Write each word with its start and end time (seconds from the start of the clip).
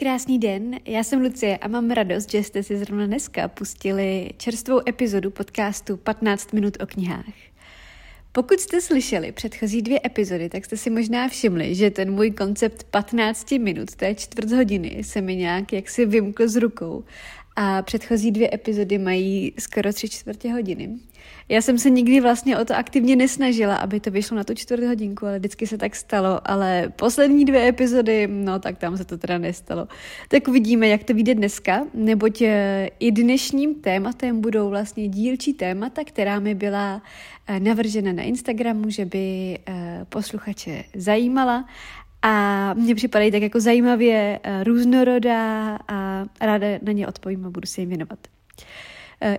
Krásný 0.00 0.38
den, 0.38 0.76
já 0.84 1.04
jsem 1.04 1.20
Lucie 1.20 1.58
a 1.58 1.68
mám 1.68 1.90
radost, 1.90 2.30
že 2.30 2.42
jste 2.42 2.62
si 2.62 2.78
zrovna 2.78 3.06
dneska 3.06 3.48
pustili 3.48 4.30
čerstvou 4.36 4.80
epizodu 4.88 5.30
podcastu 5.30 5.96
15 5.96 6.52
minut 6.52 6.76
o 6.82 6.86
knihách. 6.86 7.34
Pokud 8.32 8.60
jste 8.60 8.80
slyšeli 8.80 9.32
předchozí 9.32 9.82
dvě 9.82 10.00
epizody, 10.04 10.48
tak 10.48 10.64
jste 10.64 10.76
si 10.76 10.90
možná 10.90 11.28
všimli, 11.28 11.74
že 11.74 11.90
ten 11.90 12.12
můj 12.12 12.30
koncept 12.30 12.84
15 12.84 13.50
minut, 13.50 13.94
té 13.94 14.14
čtvrt 14.14 14.50
hodiny, 14.50 15.04
se 15.04 15.20
mi 15.20 15.36
nějak 15.36 15.72
jaksi 15.72 16.06
vymkl 16.06 16.48
z 16.48 16.56
rukou 16.56 17.04
a 17.62 17.82
předchozí 17.82 18.30
dvě 18.30 18.50
epizody 18.54 18.98
mají 18.98 19.52
skoro 19.58 19.92
tři 19.92 20.08
čtvrtě 20.08 20.52
hodiny. 20.52 20.90
Já 21.48 21.62
jsem 21.62 21.78
se 21.78 21.90
nikdy 21.90 22.20
vlastně 22.20 22.58
o 22.58 22.64
to 22.64 22.76
aktivně 22.76 23.16
nesnažila, 23.16 23.76
aby 23.76 24.00
to 24.00 24.10
vyšlo 24.10 24.36
na 24.36 24.44
tu 24.44 24.54
čtvrt 24.54 24.84
hodinku, 24.84 25.26
ale 25.26 25.38
vždycky 25.38 25.66
se 25.66 25.78
tak 25.78 25.96
stalo. 25.96 26.40
Ale 26.44 26.92
poslední 26.96 27.44
dvě 27.44 27.68
epizody, 27.68 28.28
no 28.30 28.58
tak 28.58 28.78
tam 28.78 28.96
se 28.96 29.04
to 29.04 29.18
teda 29.18 29.38
nestalo. 29.38 29.88
Tak 30.28 30.48
uvidíme, 30.48 30.88
jak 30.88 31.04
to 31.04 31.14
vyjde 31.14 31.34
dneska, 31.34 31.86
neboť 31.94 32.42
eh, 32.42 32.88
i 33.00 33.12
dnešním 33.12 33.74
tématem 33.74 34.40
budou 34.40 34.68
vlastně 34.68 35.08
dílčí 35.08 35.54
témata, 35.54 36.04
která 36.04 36.40
mi 36.40 36.54
byla 36.54 37.02
eh, 37.46 37.60
navržena 37.60 38.12
na 38.12 38.22
Instagramu, 38.22 38.90
že 38.90 39.04
by 39.04 39.58
eh, 39.66 40.06
posluchače 40.08 40.84
zajímala 40.96 41.64
a 42.22 42.74
mně 42.74 42.94
připadají 42.94 43.30
tak 43.30 43.42
jako 43.42 43.60
zajímavě 43.60 44.40
různorodá 44.62 45.78
a 45.88 46.24
ráda 46.40 46.66
na 46.82 46.92
ně 46.92 47.08
odpovím 47.08 47.46
a 47.46 47.50
budu 47.50 47.66
se 47.66 47.80
jim 47.80 47.88
věnovat. 47.88 48.18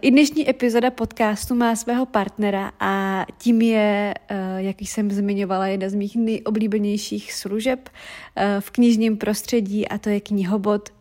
I 0.02 0.12
dnešní 0.12 0.50
epizoda 0.50 0.92
podcastu 0.92 1.56
má 1.56 1.76
svého 1.76 2.06
partnera 2.06 2.72
a 2.80 3.26
tím 3.38 3.62
je, 3.62 4.14
eh, 4.30 4.36
jak 4.58 4.82
jsem 4.82 5.12
zmiňovala, 5.12 5.68
jedna 5.68 5.90
z 5.90 5.94
mých 5.94 6.16
nejoblíbenějších 6.16 7.34
služeb 7.34 7.90
eh, 8.36 8.56
v 8.60 8.72
knižním 8.72 9.18
prostředí 9.18 9.88
a 9.88 9.98
to 9.98 10.10
je 10.10 10.20
knihobot 10.20 10.90
Eh, 10.90 11.01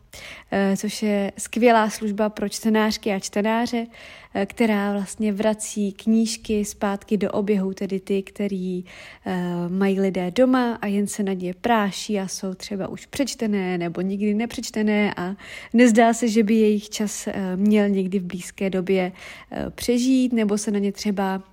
což 0.76 1.02
je 1.02 1.32
skvělá 1.38 1.90
služba 1.90 2.28
pro 2.28 2.48
čtenářky 2.48 3.12
a 3.12 3.18
čtenáře, 3.18 3.86
eh, 4.34 4.46
která 4.46 4.92
vlastně 4.92 5.32
vrací 5.32 5.92
knížky 5.92 6.64
zpátky 6.64 7.16
do 7.16 7.30
oběhu, 7.30 7.74
tedy 7.74 8.00
ty, 8.00 8.22
který 8.22 8.84
eh, 9.26 9.42
mají 9.68 10.00
lidé 10.00 10.30
doma 10.30 10.74
a 10.74 10.86
jen 10.86 11.06
se 11.06 11.22
na 11.22 11.32
ně 11.32 11.54
práší 11.54 12.20
a 12.20 12.28
jsou 12.28 12.54
třeba 12.54 12.88
už 12.88 13.06
přečtené 13.06 13.78
nebo 13.78 14.00
nikdy 14.00 14.34
nepřečtené 14.34 15.14
a 15.16 15.36
nezdá 15.72 16.14
se, 16.14 16.28
že 16.28 16.42
by 16.42 16.54
jejich 16.54 16.90
čas 16.90 17.28
měl 17.56 17.88
někdy 17.88 18.18
v 18.18 18.24
blízké 18.24 18.70
době 18.70 19.12
přežít 19.70 20.32
nebo 20.32 20.58
se 20.58 20.70
na 20.70 20.78
ně 20.78 20.92
třeba 20.92 21.42
Eh, 21.42 21.49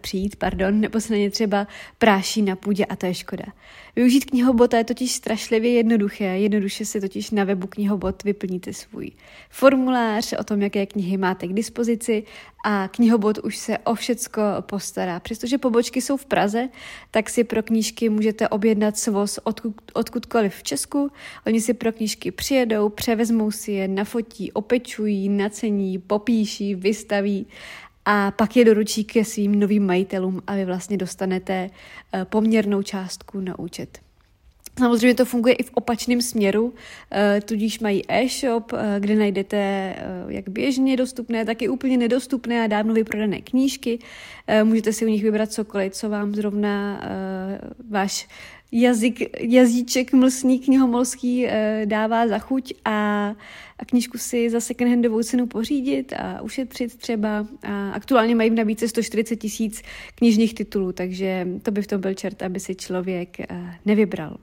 přijít, 0.00 0.36
pardon, 0.36 0.80
nebo 0.80 1.00
se 1.00 1.12
na 1.12 1.18
ně 1.18 1.30
třeba 1.30 1.66
práší 1.98 2.42
na 2.42 2.56
půdě 2.56 2.84
a 2.84 2.96
to 2.96 3.06
je 3.06 3.14
škoda. 3.14 3.44
Využít 3.96 4.24
knihobota 4.24 4.78
je 4.78 4.84
totiž 4.84 5.12
strašlivě 5.12 5.72
jednoduché, 5.72 6.24
jednoduše 6.24 6.84
si 6.84 7.00
totiž 7.00 7.30
na 7.30 7.44
webu 7.44 7.66
knihobot 7.66 8.24
vyplníte 8.24 8.72
svůj 8.72 9.10
formulář 9.50 10.34
o 10.40 10.44
tom, 10.44 10.62
jaké 10.62 10.86
knihy 10.86 11.16
máte 11.16 11.46
k 11.46 11.52
dispozici 11.52 12.24
a 12.64 12.88
knihobot 12.88 13.38
už 13.38 13.56
se 13.56 13.78
o 13.78 13.94
všecko 13.94 14.42
postará. 14.60 15.20
Přestože 15.20 15.58
pobočky 15.58 16.00
jsou 16.00 16.16
v 16.16 16.26
Praze, 16.26 16.68
tak 17.10 17.30
si 17.30 17.44
pro 17.44 17.62
knížky 17.62 18.08
můžete 18.08 18.48
objednat 18.48 18.98
svoz 18.98 19.38
odkud, 19.44 19.74
odkudkoliv 19.94 20.54
v 20.54 20.62
Česku. 20.62 21.10
Oni 21.46 21.60
si 21.60 21.74
pro 21.74 21.92
knížky 21.92 22.30
přijedou, 22.30 22.88
převezmou 22.88 23.50
si 23.50 23.72
je, 23.72 23.88
nafotí, 23.88 24.52
opečují, 24.52 25.28
nacení, 25.28 25.98
popíší, 25.98 26.74
vystaví 26.74 27.46
a 28.04 28.30
pak 28.30 28.56
je 28.56 28.64
doručí 28.64 29.04
ke 29.04 29.24
svým 29.24 29.60
novým 29.60 29.86
majitelům 29.86 30.42
a 30.46 30.54
vy 30.54 30.64
vlastně 30.64 30.96
dostanete 30.96 31.70
eh, 32.12 32.24
poměrnou 32.24 32.82
částku 32.82 33.40
na 33.40 33.58
účet. 33.58 33.98
Samozřejmě 34.78 35.14
to 35.14 35.24
funguje 35.24 35.54
i 35.54 35.62
v 35.62 35.70
opačném 35.74 36.22
směru, 36.22 36.74
eh, 37.10 37.40
tudíž 37.44 37.80
mají 37.80 38.02
e-shop, 38.08 38.72
eh, 38.72 39.00
kde 39.00 39.14
najdete 39.16 39.94
jak 40.28 40.48
běžně 40.48 40.96
dostupné, 40.96 41.44
tak 41.44 41.62
i 41.62 41.68
úplně 41.68 41.96
nedostupné 41.96 42.64
a 42.64 42.66
dávno 42.66 42.94
vyprodané 42.94 43.40
knížky. 43.40 43.98
Můžete 44.64 44.92
si 44.92 45.04
u 45.04 45.08
nich 45.08 45.22
vybrat 45.22 45.52
cokoliv, 45.52 45.92
co 45.92 46.08
vám 46.08 46.34
zrovna 46.34 47.00
váš 47.90 48.28
jazyk, 48.72 49.40
jazyček 49.40 50.12
mlsný 50.12 50.58
knihomolský 50.58 51.46
dává 51.84 52.28
za 52.28 52.38
chuť 52.38 52.74
a 52.84 53.34
a 53.82 53.84
knížku 53.84 54.18
si 54.18 54.50
za 54.50 54.58
second-handovou 54.58 55.22
cenu 55.22 55.46
pořídit 55.46 56.12
a 56.12 56.42
ušetřit 56.42 56.96
třeba. 56.96 57.46
A 57.62 57.90
aktuálně 57.90 58.34
mají 58.34 58.50
v 58.50 58.54
nabídce 58.54 58.88
140 58.88 59.36
tisíc 59.36 59.82
knižních 60.14 60.54
titulů, 60.54 60.92
takže 60.92 61.48
to 61.62 61.70
by 61.70 61.82
v 61.82 61.86
tom 61.86 62.00
byl 62.00 62.14
čert, 62.14 62.42
aby 62.42 62.60
si 62.60 62.74
člověk 62.74 63.40
eh, 63.40 63.46
nevybral. 63.86 64.36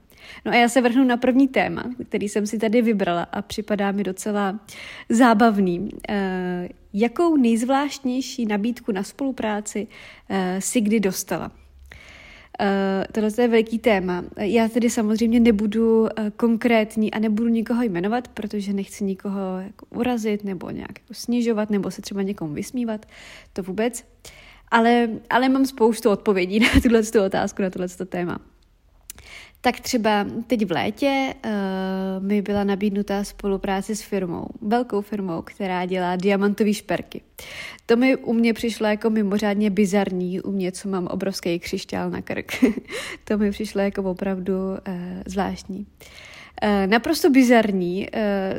No 0.44 0.52
a 0.52 0.54
já 0.54 0.68
se 0.68 0.80
vrhnu 0.80 1.04
na 1.04 1.16
první 1.16 1.48
téma, 1.48 1.84
který 2.08 2.28
jsem 2.28 2.46
si 2.46 2.58
tady 2.58 2.82
vybrala 2.82 3.22
a 3.22 3.42
připadá 3.42 3.92
mi 3.92 4.02
docela 4.02 4.60
zábavný. 5.08 5.88
Eh, 6.08 6.68
jakou 6.92 7.36
nejzvláštnější 7.36 8.46
nabídku 8.46 8.92
na 8.92 9.02
spolupráci 9.02 9.86
eh, 10.28 10.60
si 10.60 10.80
kdy 10.80 11.00
dostala? 11.00 11.52
Uh, 12.60 12.66
tohle 13.12 13.30
je 13.38 13.48
veliký 13.48 13.78
téma. 13.78 14.24
Já 14.36 14.68
tedy 14.68 14.90
samozřejmě 14.90 15.40
nebudu 15.40 16.00
uh, 16.00 16.08
konkrétní 16.36 17.10
a 17.10 17.18
nebudu 17.18 17.48
nikoho 17.48 17.82
jmenovat, 17.82 18.28
protože 18.28 18.72
nechci 18.72 19.04
nikoho 19.04 19.40
jako 19.58 19.86
urazit 19.90 20.44
nebo 20.44 20.70
nějak 20.70 20.98
jako 21.00 21.14
snižovat 21.14 21.70
nebo 21.70 21.90
se 21.90 22.02
třeba 22.02 22.22
někomu 22.22 22.54
vysmívat. 22.54 23.06
To 23.52 23.62
vůbec. 23.62 24.04
Ale, 24.68 25.08
ale 25.30 25.48
mám 25.48 25.66
spoustu 25.66 26.10
odpovědí 26.10 26.60
na 26.60 26.68
tuhle 26.82 27.26
otázku, 27.26 27.62
na 27.62 27.70
tohle 27.70 27.88
téma. 27.88 28.38
Tak 29.62 29.80
třeba 29.80 30.26
teď 30.46 30.66
v 30.66 30.72
létě 30.72 31.34
uh, 31.44 31.50
mi 32.24 32.42
byla 32.42 32.64
nabídnutá 32.64 33.24
spolupráce 33.24 33.96
s 33.96 34.02
firmou, 34.02 34.46
velkou 34.62 35.00
firmou, 35.00 35.42
která 35.42 35.86
dělá 35.86 36.16
diamantové 36.16 36.74
šperky. 36.74 37.20
To 37.86 37.96
mi 37.96 38.16
u 38.16 38.32
mě 38.32 38.54
přišlo 38.54 38.86
jako 38.86 39.10
mimořádně 39.10 39.70
bizarní, 39.70 40.40
u 40.40 40.52
mě, 40.52 40.72
co 40.72 40.88
mám 40.88 41.06
obrovský 41.06 41.58
křišťál 41.58 42.10
na 42.10 42.22
krk. 42.22 42.52
to 43.24 43.38
mi 43.38 43.50
přišlo 43.50 43.80
jako 43.80 44.02
opravdu 44.02 44.54
uh, 44.54 44.76
zvláštní. 45.26 45.86
Uh, 46.62 46.86
naprosto 46.86 47.30
bizarní 47.30 48.08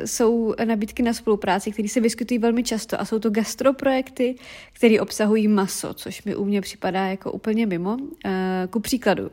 jsou 0.04 0.54
nabídky 0.64 1.02
na 1.02 1.12
spolupráci, 1.12 1.72
které 1.72 1.88
se 1.88 2.00
vyskytují 2.00 2.38
velmi 2.38 2.62
často 2.62 3.00
a 3.00 3.04
jsou 3.04 3.18
to 3.18 3.30
gastroprojekty, 3.30 4.34
které 4.72 5.00
obsahují 5.00 5.48
maso, 5.48 5.94
což 5.94 6.24
mi 6.24 6.36
u 6.36 6.44
mě 6.44 6.60
připadá 6.60 7.06
jako 7.06 7.32
úplně 7.32 7.66
mimo. 7.66 7.96
Ku 8.70 8.80
příkladu, 8.80 9.30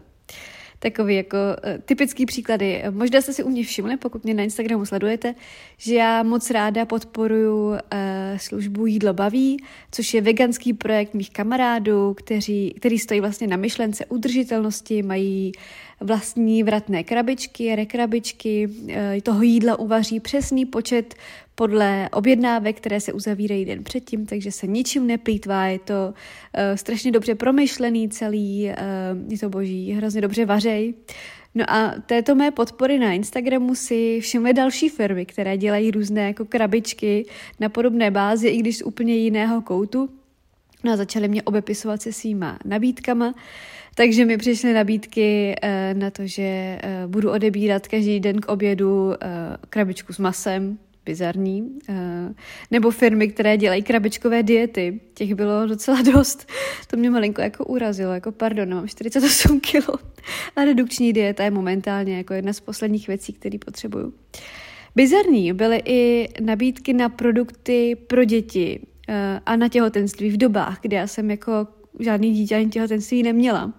takový 0.79 1.15
jako 1.15 1.37
uh, 1.37 1.81
typický 1.85 2.25
příklady. 2.25 2.83
Možná 2.89 3.21
jste 3.21 3.33
si 3.33 3.43
u 3.43 3.49
mě 3.49 3.63
všimli, 3.63 3.97
pokud 3.97 4.23
mě 4.23 4.33
na 4.33 4.43
Instagramu 4.43 4.85
sledujete, 4.85 5.35
že 5.77 5.95
já 5.95 6.23
moc 6.23 6.49
ráda 6.49 6.85
podporuju 6.85 7.67
uh, 7.67 7.77
službu 8.37 8.85
Jídlo 8.85 9.13
baví, 9.13 9.63
což 9.91 10.13
je 10.13 10.21
veganský 10.21 10.73
projekt 10.73 11.13
mých 11.13 11.29
kamarádů, 11.29 12.13
kteří, 12.13 12.73
který 12.77 12.99
stojí 12.99 13.19
vlastně 13.19 13.47
na 13.47 13.57
myšlence 13.57 14.05
udržitelnosti, 14.05 15.03
mají 15.03 15.51
vlastní 16.01 16.63
vratné 16.63 17.03
krabičky, 17.03 17.75
rekrabičky, 17.75 18.67
uh, 18.67 18.93
toho 19.23 19.41
jídla 19.41 19.79
uvaří 19.79 20.19
přesný 20.19 20.65
počet 20.65 21.15
podle 21.59 22.09
objednávek, 22.09 22.77
které 22.77 22.99
se 22.99 23.13
uzavírají 23.13 23.65
den 23.65 23.83
předtím, 23.83 24.25
takže 24.25 24.51
se 24.51 24.67
ničím 24.67 25.07
neplýtvá, 25.07 25.65
je 25.65 25.79
to 25.79 25.93
uh, 26.13 26.75
strašně 26.75 27.11
dobře 27.11 27.35
promyšlený 27.35 28.09
celý, 28.09 28.65
uh, 28.65 29.31
je 29.31 29.39
to 29.39 29.49
boží, 29.49 29.91
hrozně 29.91 30.21
dobře 30.21 30.45
vařej. 30.45 30.93
No 31.55 31.65
a 31.67 31.95
této 32.05 32.35
mé 32.35 32.51
podpory 32.51 32.99
na 32.99 33.11
Instagramu 33.11 33.75
si 33.75 34.19
všimly 34.21 34.53
další 34.53 34.89
firmy, 34.89 35.25
které 35.25 35.57
dělají 35.57 35.91
různé 35.91 36.27
jako 36.27 36.45
krabičky 36.45 37.25
na 37.59 37.69
podobné 37.69 38.11
bázi, 38.11 38.47
i 38.47 38.57
když 38.57 38.77
z 38.77 38.81
úplně 38.81 39.15
jiného 39.15 39.61
koutu. 39.61 40.09
No 40.83 40.91
a 40.91 40.97
začaly 40.97 41.27
mě 41.27 41.43
obepisovat 41.43 42.01
se 42.01 42.13
svýma 42.13 42.59
nabídkama, 42.65 43.33
takže 43.95 44.25
mi 44.25 44.37
přišly 44.37 44.73
nabídky 44.73 45.55
uh, 45.63 45.99
na 45.99 46.11
to, 46.11 46.27
že 46.27 46.79
budu 47.07 47.31
odebírat 47.31 47.87
každý 47.87 48.19
den 48.19 48.39
k 48.41 48.47
obědu 48.47 49.13
krabičku 49.69 50.13
s 50.13 50.17
masem, 50.17 50.77
bizarní, 51.09 51.79
eh, 51.89 52.33
nebo 52.71 52.91
firmy, 52.91 53.27
které 53.27 53.57
dělají 53.57 53.83
krabičkové 53.83 54.43
diety. 54.43 54.99
Těch 55.13 55.35
bylo 55.35 55.67
docela 55.67 56.01
dost. 56.13 56.47
To 56.87 56.97
mě 56.97 57.09
malinko 57.09 57.41
jako 57.41 57.65
urazilo, 57.65 58.13
jako 58.13 58.31
pardon, 58.31 58.73
mám 58.73 58.87
48 58.87 59.59
kilo. 59.71 59.93
A 60.55 60.65
redukční 60.65 61.13
dieta 61.13 61.43
je 61.43 61.51
momentálně 61.51 62.17
jako 62.17 62.33
jedna 62.33 62.53
z 62.53 62.59
posledních 62.59 63.07
věcí, 63.07 63.33
které 63.33 63.57
potřebuju. 63.65 64.13
Bizarní 64.95 65.53
byly 65.53 65.81
i 65.85 66.29
nabídky 66.41 66.93
na 66.93 67.09
produkty 67.09 67.97
pro 68.07 68.23
děti 68.23 68.79
eh, 69.07 69.39
a 69.45 69.55
na 69.55 69.67
těhotenství 69.69 70.29
v 70.29 70.37
dobách, 70.37 70.77
kdy 70.81 70.95
já 70.95 71.07
jsem 71.07 71.31
jako 71.31 71.67
žádný 71.99 72.33
dítě 72.33 72.55
ani 72.55 72.69
těhotenství 72.69 73.23
neměla 73.23 73.73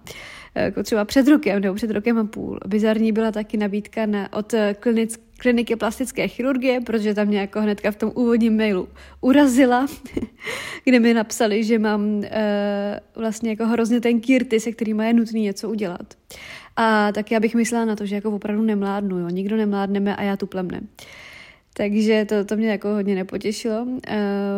jako 0.55 0.83
třeba 0.83 1.05
před 1.05 1.27
rokem 1.27 1.61
nebo 1.61 1.75
před 1.75 1.91
rokem 1.91 2.17
a 2.17 2.23
půl. 2.23 2.59
Bizarní 2.67 3.11
byla 3.11 3.31
taky 3.31 3.57
nabídka 3.57 4.05
na, 4.05 4.33
od 4.33 4.53
klinic, 4.79 5.19
kliniky 5.41 5.75
plastické 5.75 6.27
chirurgie, 6.27 6.81
protože 6.81 7.13
tam 7.13 7.27
mě 7.27 7.39
jako 7.39 7.61
hnedka 7.61 7.91
v 7.91 7.95
tom 7.95 8.11
úvodním 8.15 8.57
mailu 8.57 8.87
urazila, 9.21 9.87
kde 10.85 10.99
mi 10.99 11.13
napsali, 11.13 11.63
že 11.63 11.79
mám 11.79 12.01
uh, 12.01 12.23
vlastně 13.15 13.49
jako 13.49 13.65
hrozně 13.65 14.01
ten 14.01 14.19
kýrty, 14.19 14.59
se 14.59 14.71
kterým 14.71 14.99
je 14.99 15.13
nutný 15.13 15.41
něco 15.41 15.69
udělat. 15.69 16.13
A 16.75 17.11
tak 17.11 17.31
já 17.31 17.39
bych 17.39 17.55
myslela 17.55 17.85
na 17.85 17.95
to, 17.95 18.05
že 18.05 18.15
jako 18.15 18.31
opravdu 18.31 18.63
nemládnu, 18.63 19.19
jo. 19.19 19.29
nikdo 19.29 19.57
nemládneme 19.57 20.15
a 20.15 20.23
já 20.23 20.37
tu 20.37 20.47
plemne. 20.47 20.81
takže 21.73 22.25
to, 22.29 22.45
to 22.45 22.55
mě 22.55 22.69
jako 22.69 22.89
hodně 22.89 23.15
nepotěšilo. 23.15 23.81
Uh, 23.83 23.99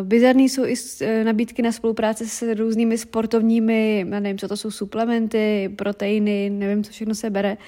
bizarní 0.04 0.50
jsou 0.50 0.66
i 0.66 0.74
uh, 0.74 1.08
nabídky 1.24 1.62
na 1.62 1.72
spolupráci 1.72 2.30
s 2.30 2.56
různými 2.56 2.98
sportovními, 2.98 4.06
já 4.10 4.20
nevím, 4.20 4.38
co 4.38 4.48
to 4.48 4.58
jsou 4.58 4.72
suplementy, 4.72 5.72
proteiny, 5.76 6.50
nevím, 6.50 6.84
co 6.84 6.92
všechno 6.92 7.16
se 7.16 7.30
bere, 7.30 7.52
uh, 7.52 7.64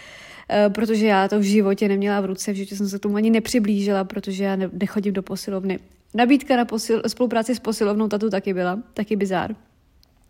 protože 0.69 1.05
já 1.05 1.27
to 1.27 1.39
v 1.39 1.43
životě 1.43 1.87
neměla 1.87 2.21
v 2.21 2.25
ruce, 2.25 2.53
v 2.53 2.55
životě 2.55 2.75
jsem 2.75 2.89
se 2.89 2.99
tomu 2.99 3.15
ani 3.15 3.29
nepřiblížila, 3.29 4.03
protože 4.03 4.43
já 4.43 4.55
ne, 4.55 4.69
nechodím 4.73 5.13
do 5.13 5.23
posilovny. 5.23 5.79
Nabídka 6.13 6.55
na 6.55 6.65
posil, 6.65 7.01
spolupráci 7.07 7.55
s 7.55 7.59
posilovnou 7.59 8.07
tatu 8.07 8.29
taky 8.29 8.53
byla, 8.53 8.79
taky 8.93 9.15
bizár. 9.15 9.55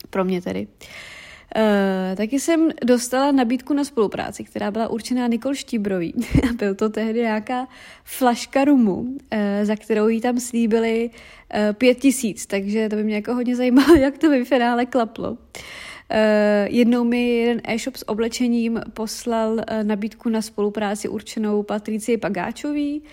Pro 0.10 0.26
mě 0.26 0.42
tedy. 0.42 0.68
Uh, 1.56 2.16
taky 2.16 2.40
jsem 2.40 2.70
dostala 2.84 3.32
nabídku 3.32 3.74
na 3.74 3.84
spolupráci, 3.84 4.44
která 4.44 4.72
byla 4.72 4.88
určená 4.88 5.28
Nikol 5.28 5.54
Štíbrový. 5.54 6.14
Byl 6.58 6.76
to 6.76 6.90
tehdy 6.90 7.20
nějaká 7.20 7.68
flaška 8.04 8.66
rumu, 8.66 8.94
uh, 8.94 9.18
za 9.64 9.76
kterou 9.76 10.08
jí 10.08 10.22
tam 10.22 10.40
slíbili 10.40 11.10
uh, 11.10 11.74
pět 11.74 12.00
tisíc, 12.00 12.46
takže 12.46 12.90
to 12.90 12.96
by 12.96 13.04
mě 13.04 13.16
jako 13.16 13.34
hodně 13.34 13.56
zajímalo, 13.56 13.96
jak 14.00 14.18
to 14.18 14.30
ve 14.30 14.46
finále 14.46 14.86
klaplo. 14.86 15.32
Uh, 15.32 15.38
jednou 16.66 17.04
mi 17.04 17.30
jeden 17.30 17.62
e-shop 17.64 17.96
s 17.96 18.10
oblečením 18.10 18.82
poslal 18.94 19.52
uh, 19.52 19.60
nabídku 19.84 20.30
na 20.30 20.42
spolupráci 20.42 21.10
určenou 21.10 21.64
Patricie 21.64 22.18
Pagáčový, 22.18 23.04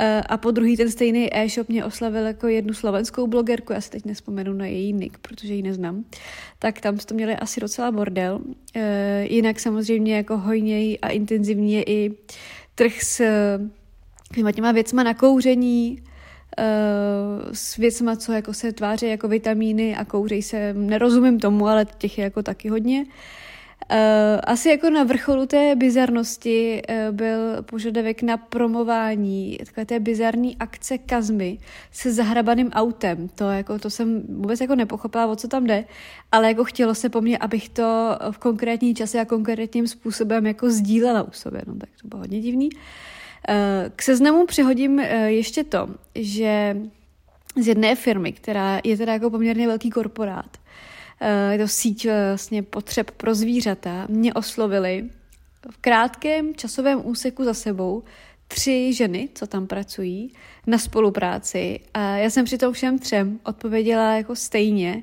Eh, 0.00 0.22
a 0.28 0.36
po 0.36 0.50
druhý 0.50 0.76
ten 0.76 0.90
stejný 0.90 1.36
e-shop 1.36 1.68
mě 1.68 1.84
oslavil 1.84 2.26
jako 2.26 2.48
jednu 2.48 2.74
slovenskou 2.74 3.26
blogerku, 3.26 3.72
já 3.72 3.80
si 3.80 3.90
teď 3.90 4.04
nespomenu 4.04 4.52
na 4.52 4.66
její 4.66 4.92
nick, 4.92 5.18
protože 5.18 5.54
ji 5.54 5.62
neznám. 5.62 6.04
Tak 6.58 6.80
tam 6.80 6.98
to 6.98 7.14
měli 7.14 7.36
asi 7.36 7.60
docela 7.60 7.92
bordel. 7.92 8.40
Eh, 8.74 9.26
jinak 9.30 9.60
samozřejmě 9.60 10.16
jako 10.16 10.38
hojněji 10.38 10.98
a 10.98 11.08
intenzivně 11.08 11.82
i 11.82 12.14
trh 12.74 13.02
s 13.02 13.22
těma, 14.54 14.72
věcma 14.72 15.02
na 15.02 15.14
kouření, 15.14 16.02
eh, 16.02 16.15
s 17.52 17.76
věcma, 17.76 18.16
co 18.16 18.32
jako 18.32 18.54
se 18.54 18.72
tváří 18.72 19.06
jako 19.06 19.28
vitamíny 19.28 19.96
a 19.96 20.04
kouřej 20.04 20.42
se, 20.42 20.74
nerozumím 20.74 21.40
tomu, 21.40 21.68
ale 21.68 21.86
těch 21.98 22.18
je 22.18 22.24
jako 22.24 22.42
taky 22.42 22.68
hodně. 22.68 23.06
Uh, 23.90 23.96
asi 24.44 24.68
jako 24.68 24.90
na 24.90 25.04
vrcholu 25.04 25.46
té 25.46 25.76
bizarnosti 25.76 26.82
uh, 26.88 27.16
byl 27.16 27.62
požadavek 27.62 28.22
na 28.22 28.36
promování 28.36 29.58
takové 29.66 29.86
té 29.86 30.00
bizarní 30.00 30.56
akce 30.56 30.98
Kazmy 30.98 31.58
se 31.92 32.12
zahrabaným 32.12 32.70
autem. 32.70 33.28
To, 33.28 33.50
jako, 33.50 33.78
to 33.78 33.90
jsem 33.90 34.22
vůbec 34.28 34.60
jako 34.60 34.74
nepochopila, 34.74 35.26
o 35.26 35.36
co 35.36 35.48
tam 35.48 35.66
jde, 35.66 35.84
ale 36.32 36.48
jako 36.48 36.64
chtělo 36.64 36.94
se 36.94 37.08
po 37.08 37.20
mně, 37.20 37.38
abych 37.38 37.68
to 37.68 38.18
v 38.30 38.38
konkrétní 38.38 38.94
čase 38.94 39.20
a 39.20 39.24
konkrétním 39.24 39.86
způsobem 39.86 40.46
jako 40.46 40.70
sdílela 40.70 41.22
u 41.22 41.32
sebe. 41.32 41.62
No 41.66 41.74
tak 41.74 41.88
to 42.02 42.08
bylo 42.08 42.20
hodně 42.20 42.40
divný. 42.40 42.68
Uh, 42.72 42.80
k 43.96 44.02
seznamu 44.02 44.46
přihodím 44.46 44.94
uh, 44.94 45.04
ještě 45.26 45.64
to, 45.64 45.88
že 46.14 46.76
z 47.62 47.68
jedné 47.68 47.94
firmy, 47.94 48.32
která 48.32 48.80
je 48.84 48.96
teda 48.96 49.12
jako 49.12 49.30
poměrně 49.30 49.66
velký 49.66 49.90
korporát, 49.90 50.56
Eh, 51.20 51.52
je 51.52 51.58
to 51.58 51.68
síť 51.68 52.04
eh, 52.04 52.28
vlastně 52.28 52.62
potřeb 52.62 53.10
pro 53.10 53.34
zvířata, 53.34 54.06
mě 54.08 54.34
oslovili 54.34 55.04
v 55.70 55.76
krátkém 55.76 56.54
časovém 56.54 57.06
úseku 57.06 57.44
za 57.44 57.54
sebou 57.54 58.02
tři 58.48 58.92
ženy, 58.92 59.28
co 59.34 59.46
tam 59.46 59.66
pracují, 59.66 60.32
na 60.66 60.78
spolupráci. 60.78 61.80
A 61.94 62.16
já 62.16 62.30
jsem 62.30 62.44
při 62.44 62.58
tom 62.58 62.72
všem 62.72 62.98
třem 62.98 63.40
odpověděla 63.44 64.12
jako 64.12 64.36
stejně, 64.36 65.02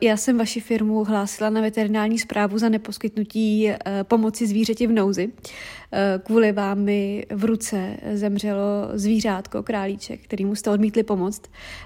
já 0.00 0.16
jsem 0.16 0.38
vaši 0.38 0.60
firmu 0.60 1.04
hlásila 1.04 1.50
na 1.50 1.60
veterinární 1.60 2.18
zprávu 2.18 2.58
za 2.58 2.68
neposkytnutí 2.68 3.70
eh, 3.70 3.76
pomoci 4.04 4.46
zvířeti 4.46 4.86
v 4.86 4.92
nouzi. 4.92 5.28
Eh, 5.92 6.20
kvůli 6.24 6.52
vám 6.52 6.78
mi 6.78 7.26
v 7.30 7.44
ruce 7.44 7.96
zemřelo 8.12 8.88
zvířátko, 8.92 9.62
králíček, 9.62 10.20
kterýmu 10.20 10.54
jste 10.54 10.70
odmítli 10.70 11.02
pomoct. 11.02 11.42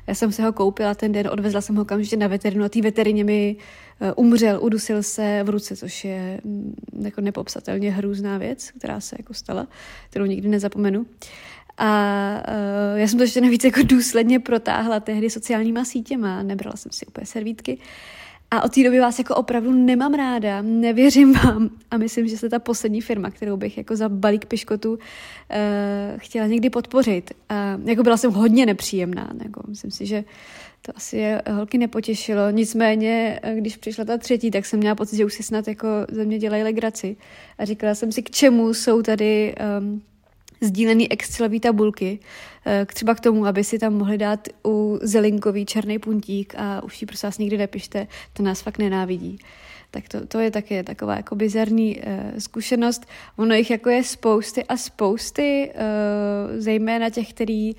Já 0.06 0.14
jsem 0.14 0.32
se 0.32 0.42
ho 0.42 0.52
koupila 0.52 0.94
ten 0.94 1.12
den, 1.12 1.28
odvezla 1.32 1.60
jsem 1.60 1.76
ho 1.76 1.82
okamžitě 1.82 2.16
na 2.16 2.26
veterinu 2.26 2.64
a 2.64 2.68
té 2.68 2.80
veterině 2.82 3.24
mi 3.24 3.56
umřel, 4.16 4.58
udusil 4.62 5.02
se 5.02 5.42
v 5.42 5.48
ruce, 5.48 5.76
což 5.76 6.04
je 6.04 6.40
mm, 6.44 6.74
jako 7.02 7.20
nepopsatelně 7.20 7.92
hrůzná 7.92 8.38
věc, 8.38 8.70
která 8.70 9.00
se 9.00 9.16
jako 9.18 9.34
stala, 9.34 9.66
kterou 10.10 10.24
nikdy 10.24 10.48
nezapomenu. 10.48 11.06
Uh, 11.80 11.86
a 11.86 12.42
uh, 12.92 12.98
já 12.98 13.08
jsem 13.08 13.18
to 13.18 13.22
ještě 13.22 13.40
navíc 13.40 13.64
jako 13.64 13.80
důsledně 13.82 14.40
protáhla 14.40 15.00
tehdy 15.00 15.30
sociálníma 15.30 15.84
sítěma, 15.84 16.42
nebrala 16.42 16.76
jsem 16.76 16.92
si 16.92 17.06
úplně 17.06 17.26
servítky. 17.26 17.78
A 18.50 18.64
od 18.64 18.74
té 18.74 18.84
doby 18.84 19.00
vás 19.00 19.18
jako 19.18 19.34
opravdu 19.34 19.72
nemám 19.72 20.14
ráda, 20.14 20.62
nevěřím 20.62 21.32
vám 21.32 21.70
a 21.90 21.96
myslím, 21.96 22.28
že 22.28 22.38
se 22.38 22.48
ta 22.48 22.58
poslední 22.58 23.00
firma, 23.00 23.30
kterou 23.30 23.56
bych 23.56 23.78
jako 23.78 23.96
za 23.96 24.08
balík 24.08 24.46
piškotu 24.46 24.92
uh, 24.92 24.98
chtěla 26.16 26.46
někdy 26.46 26.70
podpořit. 26.70 27.30
A 27.48 27.78
jako 27.84 28.02
byla 28.02 28.16
jsem 28.16 28.32
hodně 28.32 28.66
nepříjemná, 28.66 29.32
jako 29.44 29.62
myslím 29.68 29.90
si, 29.90 30.06
že 30.06 30.24
to 30.82 30.92
asi 30.96 31.16
je 31.16 31.42
holky 31.52 31.78
nepotěšilo. 31.78 32.50
Nicméně, 32.50 33.40
když 33.58 33.76
přišla 33.76 34.04
ta 34.04 34.18
třetí, 34.18 34.50
tak 34.50 34.66
jsem 34.66 34.78
měla 34.78 34.94
pocit, 34.94 35.16
že 35.16 35.24
už 35.24 35.34
si 35.34 35.42
snad 35.42 35.68
jako 35.68 35.88
ze 36.08 36.24
mě 36.24 36.38
dělají 36.38 36.62
legraci. 36.62 37.16
A 37.58 37.64
říkala 37.64 37.94
jsem 37.94 38.12
si, 38.12 38.22
k 38.22 38.30
čemu 38.30 38.74
jsou 38.74 39.02
tady 39.02 39.54
um, 39.80 40.02
sdílený 40.64 41.12
Excelový 41.12 41.60
tabulky, 41.60 42.18
eh, 42.66 42.86
třeba 42.86 43.14
k 43.14 43.20
tomu, 43.20 43.46
aby 43.46 43.64
si 43.64 43.78
tam 43.78 43.94
mohli 43.94 44.18
dát 44.18 44.48
u 44.66 44.98
zelinkový 45.02 45.66
černý 45.66 45.98
puntík 45.98 46.54
a 46.58 46.82
už 46.82 47.02
ji 47.02 47.06
prostě 47.06 47.26
vás 47.26 47.38
nikdy 47.38 47.58
nepište, 47.58 48.06
to 48.32 48.42
nás 48.42 48.60
fakt 48.62 48.78
nenávidí. 48.78 49.38
Tak 49.90 50.08
to, 50.08 50.26
to 50.26 50.40
je 50.40 50.50
také 50.50 50.82
taková 50.82 51.16
jako 51.16 51.34
bizarní 51.34 51.96
uh, 51.96 52.02
zkušenost. 52.38 53.06
Ono 53.36 53.54
jich 53.54 53.70
jako 53.70 53.90
je 53.90 54.04
spousty 54.04 54.64
a 54.64 54.76
spousty, 54.76 55.72
uh, 55.74 56.60
zejména 56.60 57.10
těch, 57.10 57.30
který 57.30 57.72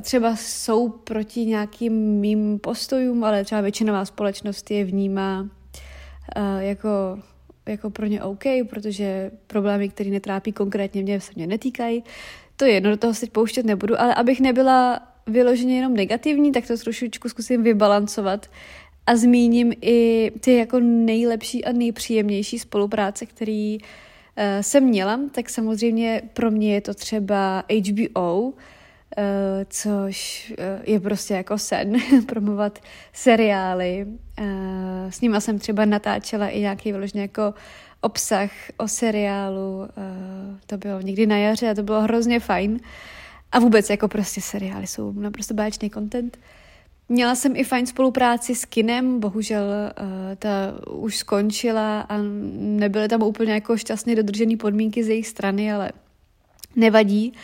třeba 0.00 0.36
jsou 0.36 0.88
proti 0.88 1.44
nějakým 1.44 1.92
mým 1.92 2.58
postojům, 2.58 3.24
ale 3.24 3.44
třeba 3.44 3.60
většinová 3.60 4.04
společnost 4.04 4.70
je 4.70 4.84
vnímá 4.84 5.40
uh, 5.40 5.48
jako 6.58 6.88
jako 7.66 7.90
pro 7.90 8.06
ně 8.06 8.22
OK, 8.22 8.44
protože 8.70 9.30
problémy, 9.46 9.88
které 9.88 10.10
netrápí 10.10 10.52
konkrétně 10.52 11.02
mě, 11.02 11.20
se 11.20 11.32
mě 11.36 11.46
netýkají. 11.46 12.04
To 12.56 12.64
je 12.64 12.72
jedno, 12.72 12.90
do 12.90 12.96
toho 12.96 13.14
se 13.14 13.26
pouštět 13.26 13.66
nebudu, 13.66 14.00
ale 14.00 14.14
abych 14.14 14.40
nebyla 14.40 15.00
vyloženě 15.26 15.76
jenom 15.76 15.94
negativní, 15.94 16.52
tak 16.52 16.66
to 16.66 16.76
trošičku 16.76 17.28
zkusím 17.28 17.62
vybalancovat 17.62 18.50
a 19.06 19.16
zmíním 19.16 19.72
i 19.80 20.32
ty 20.40 20.56
jako 20.56 20.80
nejlepší 20.80 21.64
a 21.64 21.72
nejpříjemnější 21.72 22.58
spolupráce, 22.58 23.26
který 23.26 23.78
uh, 23.78 23.84
jsem 24.60 24.84
měla, 24.84 25.20
tak 25.32 25.50
samozřejmě 25.50 26.22
pro 26.32 26.50
mě 26.50 26.74
je 26.74 26.80
to 26.80 26.94
třeba 26.94 27.64
HBO, 27.88 28.52
což 29.68 30.52
uh, 30.58 30.64
je 30.84 31.00
prostě 31.00 31.34
jako 31.34 31.58
sen, 31.58 31.96
promovat 32.26 32.78
seriály. 33.12 34.06
Uh, 34.40 34.46
s 35.10 35.20
nima 35.20 35.40
jsem 35.40 35.58
třeba 35.58 35.84
natáčela 35.84 36.48
i 36.48 36.60
nějaký 36.60 36.92
vyložený 36.92 37.22
jako 37.22 37.54
obsah 38.00 38.50
o 38.76 38.88
seriálu. 38.88 39.88
To 40.66 40.76
bylo 40.76 41.00
někdy 41.00 41.26
na 41.26 41.36
jaře 41.36 41.70
a 41.70 41.74
to 41.74 41.82
bylo 41.82 42.00
hrozně 42.00 42.40
fajn. 42.40 42.80
A 43.52 43.58
vůbec 43.58 43.90
jako 43.90 44.08
prostě 44.08 44.40
seriály 44.40 44.86
jsou 44.86 45.12
naprosto 45.12 45.54
báječný 45.54 45.90
content. 45.90 46.38
Měla 47.08 47.34
jsem 47.34 47.56
i 47.56 47.64
fajn 47.64 47.86
spolupráci 47.86 48.54
s 48.54 48.64
kinem, 48.64 49.20
bohužel 49.20 49.64
ta 50.38 50.48
už 50.90 51.16
skončila 51.16 52.00
a 52.00 52.18
nebyly 52.58 53.08
tam 53.08 53.22
úplně 53.22 53.52
jako 53.52 53.76
šťastně 53.76 54.16
dodržené 54.16 54.56
podmínky 54.56 55.04
z 55.04 55.08
jejich 55.08 55.26
strany, 55.26 55.72
ale 55.72 55.92
nevadí. 56.76 57.32
Uh, 57.32 57.38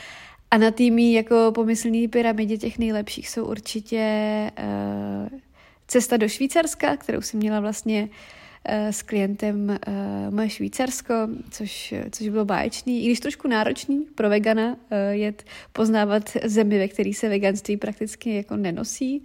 a 0.51 0.59
na 0.59 0.71
týmí 0.71 1.13
jako 1.13 1.53
pomyslný 1.55 2.09
pyramidě 2.09 2.59
těch 2.59 2.79
nejlepších 2.79 3.29
jsou 3.29 3.45
určitě 3.45 4.51
uh, 4.59 5.39
cesta 5.89 6.17
do 6.17 6.29
Švýcarska, 6.29 6.97
kterou 6.97 7.21
jsem 7.21 7.41
měla 7.41 7.61
vlastně 7.61 8.09
s 8.69 9.03
klientem 9.03 9.69
uh, 9.69 10.35
moje 10.35 10.51
Švýcarsko, 10.51 11.15
což, 11.51 11.95
což 12.11 12.29
bylo 12.29 12.45
báječný, 12.45 13.03
i 13.03 13.07
když 13.07 13.21
trošku 13.21 13.49
náročný 13.49 14.07
pro 14.15 14.29
vegana 14.29 14.73
uh, 14.73 14.77
jet 15.11 15.45
poznávat 15.73 16.31
zemi, 16.45 16.79
ve 16.79 16.89
které 16.89 17.13
se 17.15 17.29
veganství 17.29 17.77
prakticky 17.77 18.35
jako 18.35 18.57
nenosí 18.57 19.23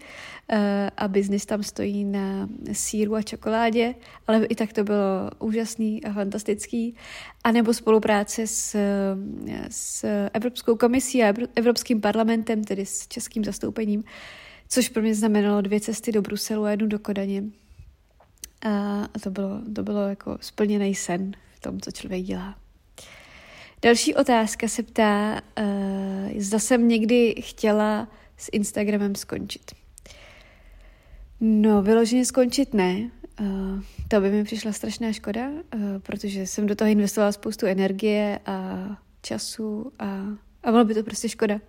a 0.97 1.07
biznis 1.07 1.45
tam 1.45 1.63
stojí 1.63 2.03
na 2.03 2.50
síru 2.71 3.15
a 3.15 3.21
čokoládě, 3.21 3.95
ale 4.27 4.45
i 4.45 4.55
tak 4.55 4.73
to 4.73 4.83
bylo 4.83 5.29
úžasný 5.39 6.03
a 6.03 6.13
fantastický 6.13 6.95
anebo 7.43 7.73
spolupráce 7.73 8.47
s, 8.47 8.75
s 9.69 10.05
Evropskou 10.33 10.75
komisí 10.75 11.23
a 11.23 11.33
Evropským 11.55 12.01
parlamentem, 12.01 12.63
tedy 12.63 12.85
s 12.85 13.07
českým 13.07 13.43
zastoupením, 13.43 14.03
což 14.69 14.89
pro 14.89 15.01
mě 15.01 15.15
znamenalo 15.15 15.62
dvě 15.62 15.79
cesty 15.79 16.12
do 16.12 16.21
Bruselu 16.21 16.63
a 16.63 16.71
jednu 16.71 16.88
do 16.88 17.00
Kodaně. 17.00 17.43
A 18.63 19.20
to 19.24 19.29
bylo, 19.32 19.62
to 19.75 19.84
bylo 19.84 20.10
jako 20.10 20.38
splněný 20.41 20.96
sen 20.96 21.32
v 21.55 21.60
tom, 21.60 21.82
co 21.82 21.91
člověk 21.91 22.24
dělá. 22.24 22.55
Další 23.82 24.15
otázka 24.15 24.67
se 24.67 24.84
ptá, 24.84 25.41
uh, 25.60 26.39
zda 26.39 26.60
jsem 26.60 26.88
někdy 26.88 27.36
chtěla 27.39 28.08
s 28.38 28.50
Instagramem 28.51 29.15
skončit. 29.15 29.72
No, 31.39 31.82
vyloženě 31.82 32.25
skončit 32.25 32.74
ne. 32.74 33.12
Uh, 33.39 33.48
to 34.08 34.22
by 34.22 34.32
mi 34.32 34.43
přišla 34.43 34.72
strašná 34.72 35.12
škoda, 35.12 35.50
uh, 35.50 35.82
protože 36.00 36.48
jsem 36.48 36.67
do 36.67 36.75
toho 36.75 36.91
investovala 36.91 37.32
spoustu 37.32 37.65
energie 37.65 38.39
a 38.46 38.88
času 39.22 39.91
a, 40.00 40.05
a 40.63 40.72
bylo 40.72 40.86
by 40.86 40.93
to 40.93 41.03
prostě 41.03 41.29
škoda. 41.29 41.60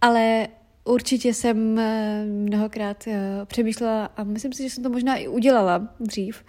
ale 0.00 0.48
určitě 0.88 1.34
jsem 1.34 1.78
eh, 1.78 2.24
mnohokrát 2.24 3.06
eh, 3.06 3.20
přemýšlela 3.44 4.10
a 4.16 4.24
myslím 4.24 4.52
si, 4.52 4.62
že 4.62 4.70
jsem 4.70 4.84
to 4.84 4.90
možná 4.90 5.16
i 5.16 5.28
udělala 5.28 5.88
dřív, 6.00 6.44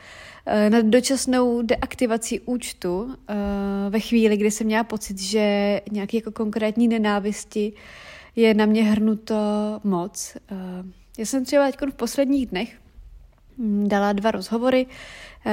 eh, 0.46 0.70
na 0.70 0.82
dočasnou 0.82 1.62
deaktivací 1.62 2.40
účtu 2.40 3.16
ve 3.90 4.00
chvíli, 4.00 4.38
kdy 4.38 4.52
jsem 4.52 4.68
měla 4.68 4.84
pocit, 4.84 5.20
že 5.20 5.82
nějaký 5.92 6.18
jako 6.18 6.32
konkrétní 6.32 6.88
nenávisti 6.88 7.74
je 8.36 8.54
na 8.54 8.66
mě 8.66 8.84
hrnuto 8.84 9.36
moc. 9.84 10.38
Já 11.18 11.26
jsem 11.26 11.46
třeba 11.46 11.72
teď 11.72 11.76
v 11.92 11.96
posledních 11.96 12.46
dnech 12.46 12.80
hm, 13.58 13.88
dala 13.88 14.14
dva 14.14 14.32
rozhovory. 14.32 14.86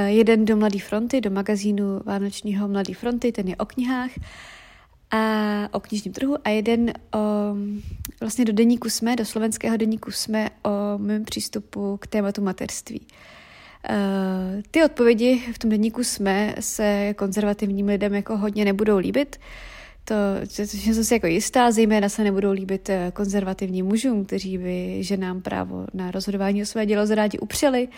Jeden 0.06 0.44
do 0.44 0.56
Mladé 0.56 0.78
fronty, 0.78 1.20
do 1.20 1.30
magazínu 1.30 2.00
Vánočního 2.04 2.68
Mladé 2.68 2.94
fronty, 2.94 3.32
ten 3.32 3.48
je 3.48 3.56
o 3.56 3.64
knihách 3.64 4.10
a 5.10 5.68
o 5.72 5.80
knižním 5.80 6.14
trhu 6.14 6.36
a 6.44 6.48
jeden 6.48 6.92
o, 7.14 7.18
vlastně 8.20 8.44
do 8.44 8.52
deníku 8.52 8.90
jsme, 8.90 9.16
do 9.16 9.24
slovenského 9.24 9.76
deníku 9.76 10.10
jsme 10.10 10.50
o 10.64 10.98
mém 10.98 11.24
přístupu 11.24 11.96
k 11.96 12.06
tématu 12.06 12.42
materství. 12.42 13.06
Uh, 13.90 14.62
ty 14.70 14.84
odpovědi 14.84 15.42
v 15.54 15.58
tom 15.58 15.70
deníku 15.70 16.04
jsme 16.04 16.54
se 16.60 17.14
konzervativním 17.14 17.86
lidem 17.86 18.14
jako 18.14 18.36
hodně 18.36 18.64
nebudou 18.64 18.98
líbit, 18.98 19.36
to, 20.08 20.14
že 20.54 20.94
jsem 20.94 21.04
si 21.04 21.14
jako 21.14 21.26
jistá, 21.26 21.70
zejména 21.70 22.08
se 22.08 22.24
nebudou 22.24 22.52
líbit 22.52 22.90
eh, 22.90 23.12
konzervativním 23.14 23.86
mužům, 23.86 24.24
kteří 24.24 24.58
by 24.58 24.98
ženám 25.00 25.42
právo 25.42 25.86
na 25.94 26.10
rozhodování 26.10 26.62
o 26.62 26.66
své 26.66 26.86
dělo 26.86 27.06
zrádi 27.06 27.38
upřeli. 27.38 27.88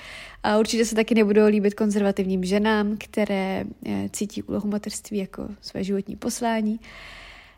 A 0.43 0.59
určitě 0.59 0.85
se 0.85 0.95
taky 0.95 1.15
nebudou 1.15 1.47
líbit 1.47 1.75
konzervativním 1.75 2.45
ženám, 2.45 2.97
které 2.99 3.65
eh, 3.87 4.09
cítí 4.13 4.43
úlohu 4.43 4.69
materství 4.69 5.19
jako 5.19 5.49
své 5.61 5.85
životní 5.85 6.17
poslání 6.17 6.81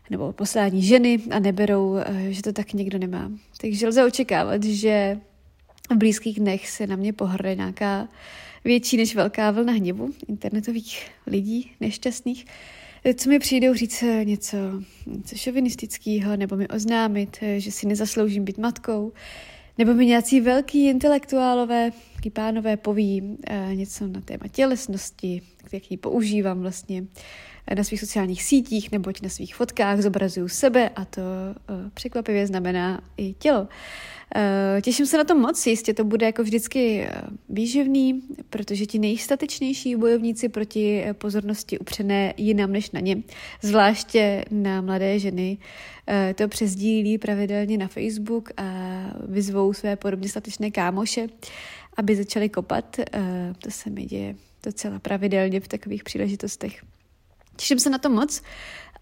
nebo 0.09 0.33
poslání 0.33 0.81
ženy 0.81 1.19
a 1.31 1.39
neberou, 1.39 1.95
eh, 1.95 2.27
že 2.29 2.41
to 2.41 2.53
tak 2.53 2.73
někdo 2.73 2.97
nemá. 2.97 3.31
Takže 3.61 3.87
lze 3.87 4.05
očekávat, 4.05 4.63
že 4.63 5.19
v 5.91 5.95
blízkých 5.95 6.39
dnech 6.39 6.69
se 6.69 6.87
na 6.87 6.95
mě 6.95 7.13
pohrne 7.13 7.55
nějaká 7.55 8.07
větší 8.63 8.97
než 8.97 9.15
velká 9.15 9.51
vlna 9.51 9.73
hněvu 9.73 10.09
internetových 10.27 11.09
lidí 11.27 11.71
nešťastných, 11.79 12.45
co 13.15 13.29
mi 13.29 13.39
přijdou 13.39 13.73
říct 13.73 14.03
něco, 14.23 14.57
něco 15.07 15.35
šovinistického, 15.35 16.35
nebo 16.35 16.55
mi 16.55 16.67
oznámit, 16.67 17.37
že 17.57 17.71
si 17.71 17.87
nezasloužím 17.87 18.45
být 18.45 18.57
matkou, 18.57 19.11
nebo 19.77 19.93
mi 19.93 20.05
nějací 20.05 20.41
velký 20.41 20.85
intelektuálové, 20.87 21.91
taký 22.21 22.29
pánové 22.29 22.77
poví 22.77 23.37
eh, 23.47 23.75
něco 23.75 24.07
na 24.07 24.21
téma 24.21 24.47
tělesnosti, 24.51 25.41
jaký 25.71 25.97
používám 25.97 26.61
vlastně 26.61 27.03
na 27.75 27.83
svých 27.83 27.99
sociálních 27.99 28.43
sítích, 28.43 28.91
neboť 28.91 29.21
na 29.21 29.29
svých 29.29 29.55
fotkách 29.55 30.01
zobrazuju 30.01 30.47
sebe 30.47 30.89
a 30.89 31.05
to 31.05 31.21
uh, 31.21 31.89
překvapivě 31.93 32.47
znamená 32.47 33.01
i 33.17 33.33
tělo. 33.33 33.67
Těším 34.81 35.05
se 35.05 35.17
na 35.17 35.23
to 35.23 35.35
moc, 35.35 35.67
jistě 35.67 35.93
to 35.93 36.03
bude 36.03 36.25
jako 36.25 36.43
vždycky 36.43 37.07
výživný, 37.49 38.21
protože 38.49 38.85
ti 38.85 38.99
nejstatečnější 38.99 39.95
bojovníci 39.95 40.49
proti 40.49 41.05
pozornosti 41.13 41.79
upřené 41.79 42.33
jinam 42.37 42.71
než 42.71 42.91
na 42.91 42.99
ně, 42.99 43.17
zvláště 43.61 44.45
na 44.51 44.81
mladé 44.81 45.19
ženy, 45.19 45.57
to 46.35 46.47
přezdílí 46.47 47.17
pravidelně 47.17 47.77
na 47.77 47.87
Facebook 47.87 48.49
a 48.57 48.63
vyzvou 49.27 49.73
své 49.73 49.95
podobně 49.95 50.29
statečné 50.29 50.71
kámoše, 50.71 51.27
aby 51.97 52.15
začali 52.15 52.49
kopat. 52.49 52.97
Uh, 52.99 53.23
to 53.59 53.71
se 53.71 53.89
mi 53.89 54.05
děje 54.05 54.35
docela 54.63 54.99
pravidelně 54.99 55.59
v 55.59 55.67
takových 55.67 56.03
příležitostech. 56.03 56.83
Těším 57.55 57.79
se 57.79 57.89
na 57.89 57.97
to 57.97 58.09
moc 58.09 58.41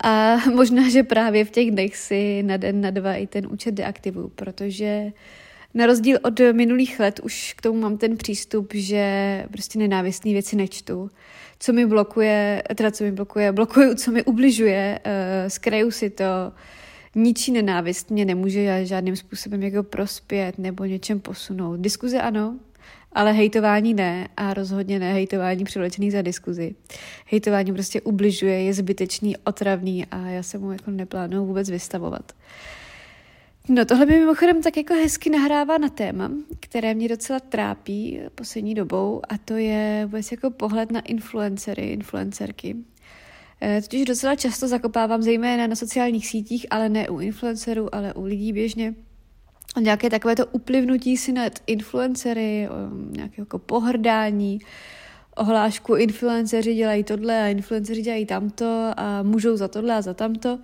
a 0.03 0.35
možná, 0.53 0.89
že 0.89 1.03
právě 1.03 1.45
v 1.45 1.51
těch 1.51 1.71
dnech 1.71 1.97
si 1.97 2.43
na 2.43 2.57
den, 2.57 2.81
na 2.81 2.89
dva 2.89 3.13
i 3.13 3.27
ten 3.27 3.47
účet 3.47 3.71
deaktivuju, 3.71 4.29
protože 4.29 5.11
na 5.73 5.85
rozdíl 5.85 6.17
od 6.23 6.39
minulých 6.39 6.99
let 6.99 7.19
už 7.23 7.53
k 7.53 7.61
tomu 7.61 7.79
mám 7.79 7.97
ten 7.97 8.17
přístup, 8.17 8.73
že 8.73 9.45
prostě 9.51 9.79
nenávistné 9.79 10.31
věci 10.31 10.55
nečtu. 10.55 11.09
Co 11.59 11.73
mi 11.73 11.85
blokuje, 11.85 12.63
teda 12.75 12.91
co 12.91 13.03
mi 13.03 13.11
blokuje, 13.11 13.51
blokuju, 13.51 13.95
co 13.95 14.11
mi 14.11 14.23
ubližuje, 14.23 14.99
uh, 15.05 15.11
skraju 15.49 15.91
si 15.91 16.09
to, 16.09 16.23
ničí 17.15 17.51
nenávist 17.51 18.11
mě 18.11 18.25
nemůže 18.25 18.85
žádným 18.85 19.15
způsobem 19.15 19.63
jako 19.63 19.83
prospět 19.83 20.57
nebo 20.57 20.85
něčem 20.85 21.19
posunout. 21.19 21.79
Diskuze 21.79 22.21
ano, 22.21 22.59
ale 23.11 23.33
hejtování 23.33 23.93
ne 23.93 24.27
a 24.37 24.53
rozhodně 24.53 24.99
ne 24.99 25.13
hejtování 25.13 25.63
přivlečený 25.63 26.11
za 26.11 26.21
diskuzi. 26.21 26.75
Hejtování 27.25 27.73
prostě 27.73 28.01
ubližuje, 28.01 28.63
je 28.63 28.73
zbytečný, 28.73 29.37
otravný 29.37 30.05
a 30.05 30.17
já 30.27 30.43
se 30.43 30.57
mu 30.57 30.71
jako 30.71 30.91
neplánuju 30.91 31.45
vůbec 31.45 31.69
vystavovat. 31.69 32.31
No 33.69 33.85
tohle 33.85 34.05
by 34.05 34.19
mimochodem 34.19 34.61
tak 34.61 34.77
jako 34.77 34.93
hezky 34.93 35.29
nahrává 35.29 35.77
na 35.77 35.89
téma, 35.89 36.31
které 36.59 36.93
mě 36.93 37.07
docela 37.07 37.39
trápí 37.39 38.19
poslední 38.35 38.75
dobou 38.75 39.21
a 39.29 39.37
to 39.37 39.53
je 39.53 40.01
vůbec 40.05 40.31
jako 40.31 40.51
pohled 40.51 40.91
na 40.91 40.99
influencery, 40.99 41.89
influencerky. 41.89 42.75
E, 43.61 43.81
totiž 43.81 44.05
docela 44.05 44.35
často 44.35 44.67
zakopávám 44.67 45.21
zejména 45.21 45.67
na 45.67 45.75
sociálních 45.75 46.27
sítích, 46.27 46.65
ale 46.69 46.89
ne 46.89 47.09
u 47.09 47.19
influencerů, 47.19 47.95
ale 47.95 48.13
u 48.13 48.23
lidí 48.23 48.53
běžně, 48.53 48.93
nějaké 49.79 50.09
takové 50.09 50.35
to 50.35 50.45
uplivnutí 50.45 51.17
si 51.17 51.31
nad 51.31 51.53
influencery, 51.67 52.69
nějaké 53.11 53.41
jako 53.41 53.59
pohrdání, 53.59 54.59
ohlášku 55.35 55.95
influenceři 55.95 56.75
dělají 56.75 57.03
tohle 57.03 57.43
a 57.43 57.47
influenceři 57.47 58.01
dělají 58.01 58.25
tamto 58.25 58.93
a 58.97 59.23
můžou 59.23 59.57
za 59.57 59.67
tohle 59.67 59.95
a 59.95 60.01
za 60.01 60.13
tamto. 60.13 60.59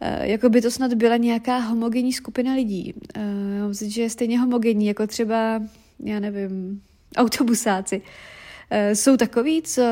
E, 0.00 0.28
jako 0.28 0.48
by 0.48 0.60
to 0.62 0.70
snad 0.70 0.94
byla 0.94 1.16
nějaká 1.16 1.58
homogenní 1.58 2.12
skupina 2.12 2.54
lidí. 2.54 2.94
E, 3.14 3.68
myslím, 3.68 3.90
že 3.90 4.02
je 4.02 4.10
stejně 4.10 4.38
homogenní, 4.38 4.86
jako 4.86 5.06
třeba, 5.06 5.62
já 6.04 6.20
nevím, 6.20 6.82
autobusáci. 7.16 8.02
Jsou 8.92 9.16
takový, 9.16 9.62
co 9.62 9.82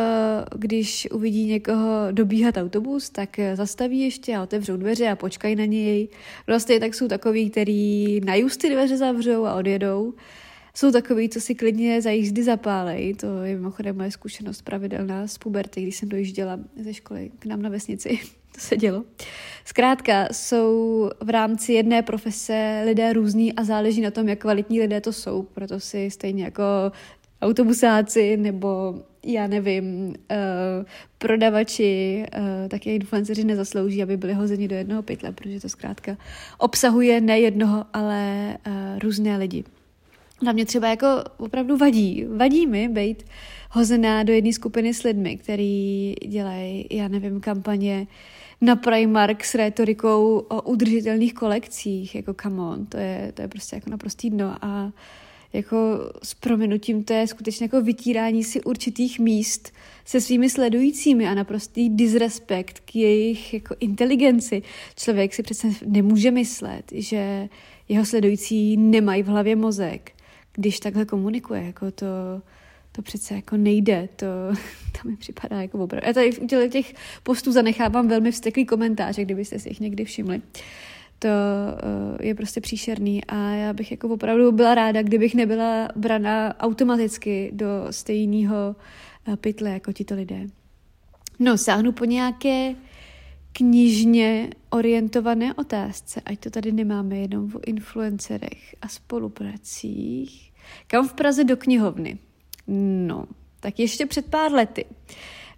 když 0.57 1.09
uvidí 1.13 1.47
někoho 1.47 2.07
dobíhat 2.11 2.57
autobus, 2.57 3.11
tak 3.11 3.41
zastaví 3.55 4.01
ještě 4.01 4.37
a 4.37 4.43
otevřou 4.43 4.77
dveře 4.77 5.09
a 5.09 5.17
počkají 5.17 5.57
na 5.57 5.65
něj. 5.65 6.09
Vlastně 6.47 6.81
tak 6.81 6.95
jsou 6.95 7.09
takový, 7.09 7.51
který 7.51 8.21
na 8.21 8.35
justy 8.35 8.71
dveře 8.71 8.97
zavřou 8.97 9.45
a 9.45 9.55
odjedou. 9.55 10.15
Jsou 10.75 10.93
takový, 10.93 11.29
co 11.29 11.41
si 11.41 11.55
klidně 11.55 12.03
za 12.03 12.11
jízdy 12.11 12.43
zapálej. 12.43 13.15
To 13.15 13.43
je 13.43 13.55
mimochodem 13.55 13.97
moje 13.97 14.11
zkušenost 14.11 14.63
pravidelná 14.63 15.27
z 15.27 15.39
puberty, 15.39 15.83
když 15.83 15.97
jsem 15.97 16.09
dojížděla 16.09 16.59
ze 16.81 16.95
školy 16.95 17.31
k 17.39 17.47
nám 17.47 17.63
na 17.63 17.69
vesnici. 17.69 18.19
to 18.57 18.61
se 18.61 18.77
dělo. 18.77 19.05
Zkrátka 19.65 20.29
jsou 20.33 21.11
v 21.21 21.31
rámci 21.31 21.73
jedné 21.73 22.03
profese 22.03 22.83
lidé 22.85 23.13
různí 23.13 23.53
a 23.53 23.65
záleží 23.65 24.01
na 24.01 24.11
tom, 24.11 24.29
jak 24.29 24.39
kvalitní 24.39 24.81
lidé 24.81 25.01
to 25.01 25.13
jsou. 25.13 25.43
Proto 25.43 25.81
si 25.81 26.11
stejně 26.11 26.45
jako 26.45 26.63
autobusáci 27.43 28.37
nebo 28.37 28.95
já 29.27 29.47
nevím, 29.47 30.07
uh, 30.09 30.15
prodavači, 31.19 32.25
uh, 32.39 32.69
také 32.69 32.95
influenceři 32.95 33.45
nezaslouží, 33.45 34.03
aby 34.03 34.17
byli 34.17 34.33
hozeni 34.33 34.69
do 34.69 34.77
jednoho 34.77 35.03
pytle, 35.03 35.33
protože 35.33 35.61
to 35.61 35.69
zkrátka 35.69 36.17
obsahuje 36.59 37.21
ne 37.21 37.41
jednoho, 37.41 37.85
ale 37.93 38.57
uh, 38.67 38.73
různé 38.99 39.37
lidi. 39.37 39.65
Na 40.43 40.53
mě 40.53 40.67
třeba 40.67 40.89
jako 40.89 41.07
opravdu 41.37 41.77
vadí, 41.77 42.25
vadí 42.37 42.67
mi 42.67 42.89
být 42.89 43.23
hozená 43.71 44.23
do 44.23 44.33
jedné 44.33 44.53
skupiny 44.53 44.95
s 44.95 45.03
lidmi, 45.03 45.37
který 45.37 46.15
dělají, 46.27 46.87
já 46.91 47.09
nevím, 47.09 47.41
kampaně 47.41 48.07
na 48.61 48.77
Primark 48.77 49.45
s 49.45 49.55
retorikou 49.55 50.39
o 50.39 50.63
udržitelných 50.63 51.35
kolekcích, 51.35 52.15
jako 52.15 52.35
come 52.43 52.63
on, 52.63 52.87
to 52.87 52.97
je, 52.97 53.33
to 53.35 53.43
je 53.43 53.49
prostě 53.49 53.77
jako 53.77 53.91
naprostý 53.91 54.31
dno 54.31 54.57
a 54.63 54.85
uh, 54.85 54.91
jako 55.57 55.77
s 56.23 56.35
prominutím, 56.35 57.05
to 57.05 57.13
je 57.13 57.27
skutečně 57.27 57.65
jako 57.65 57.83
vytírání 57.83 58.45
si 58.45 58.63
určitých 58.63 59.19
míst 59.19 59.73
se 60.05 60.21
svými 60.21 60.51
sledujícími 60.51 61.29
a 61.29 61.35
naprostý 61.35 61.89
disrespekt 61.89 62.81
k 62.81 62.97
jejich 62.97 63.55
jako 63.55 63.75
inteligenci. 63.81 64.63
Člověk 64.97 65.35
si 65.35 65.43
přece 65.43 65.69
nemůže 65.87 66.31
myslet, 66.31 66.85
že 66.95 67.49
jeho 67.89 68.05
sledující 68.05 68.77
nemají 68.77 69.23
v 69.23 69.27
hlavě 69.27 69.57
mozek, 69.57 70.13
když 70.53 70.81
takhle 70.81 71.05
komunikuje. 71.05 71.63
Jako 71.63 71.91
to, 71.91 72.07
to 72.93 73.03
přece 73.03 73.35
jako 73.35 73.57
nejde, 73.57 74.09
to, 74.17 74.27
to 75.03 75.09
mi 75.09 75.17
připadá 75.17 75.63
jako 75.63 75.79
opravdu. 75.79 76.07
Já 76.07 76.13
tady 76.13 76.33
v 76.33 76.69
těch 76.69 76.95
postů 77.23 77.53
zanechávám 77.53 78.09
velmi 78.09 78.33
vsteklý 78.33 78.67
komentáře, 78.67 79.25
kdybyste 79.25 79.59
si 79.59 79.69
jich 79.69 79.81
někdy 79.81 80.05
všimli. 80.05 80.37
Uh, 80.37 80.43
to 81.19 81.29
eh, 81.29 82.27
je 82.27 82.35
prostě 82.35 82.61
příšerný 82.61 83.25
a 83.25 83.37
já 83.37 83.73
bych 83.73 83.91
jako 83.91 84.09
opravdu 84.09 84.53
byla 84.53 84.75
ráda, 84.75 85.03
kdybych 85.03 85.35
nebyla 85.35 85.89
braná 85.97 86.61
automaticky 86.61 87.51
do 87.55 87.67
stejného 87.91 88.77
eh, 89.33 89.37
pytle 89.37 89.71
jako 89.71 89.93
tito 89.93 90.15
lidé. 90.15 90.47
No, 91.39 91.59
sáhnu 91.59 91.93
po 91.93 92.05
nějaké 92.05 92.75
knižně 93.53 94.51
orientované 94.71 95.55
otázce, 95.55 96.21
ať 96.25 96.39
to 96.39 96.51
tady 96.51 96.73
nemáme 96.73 97.17
jenom 97.17 97.49
v 97.49 97.57
influencerech 97.67 98.75
a 98.83 98.89
spolupracích. 98.89 100.53
Kam 100.87 101.09
v 101.09 101.15
Praze 101.15 101.45
do 101.45 101.57
knihovny? 101.57 102.19
No, 103.07 103.25
tak 103.61 103.79
ještě 103.79 104.07
před 104.07 104.27
pár 104.27 104.53
lety 104.53 104.85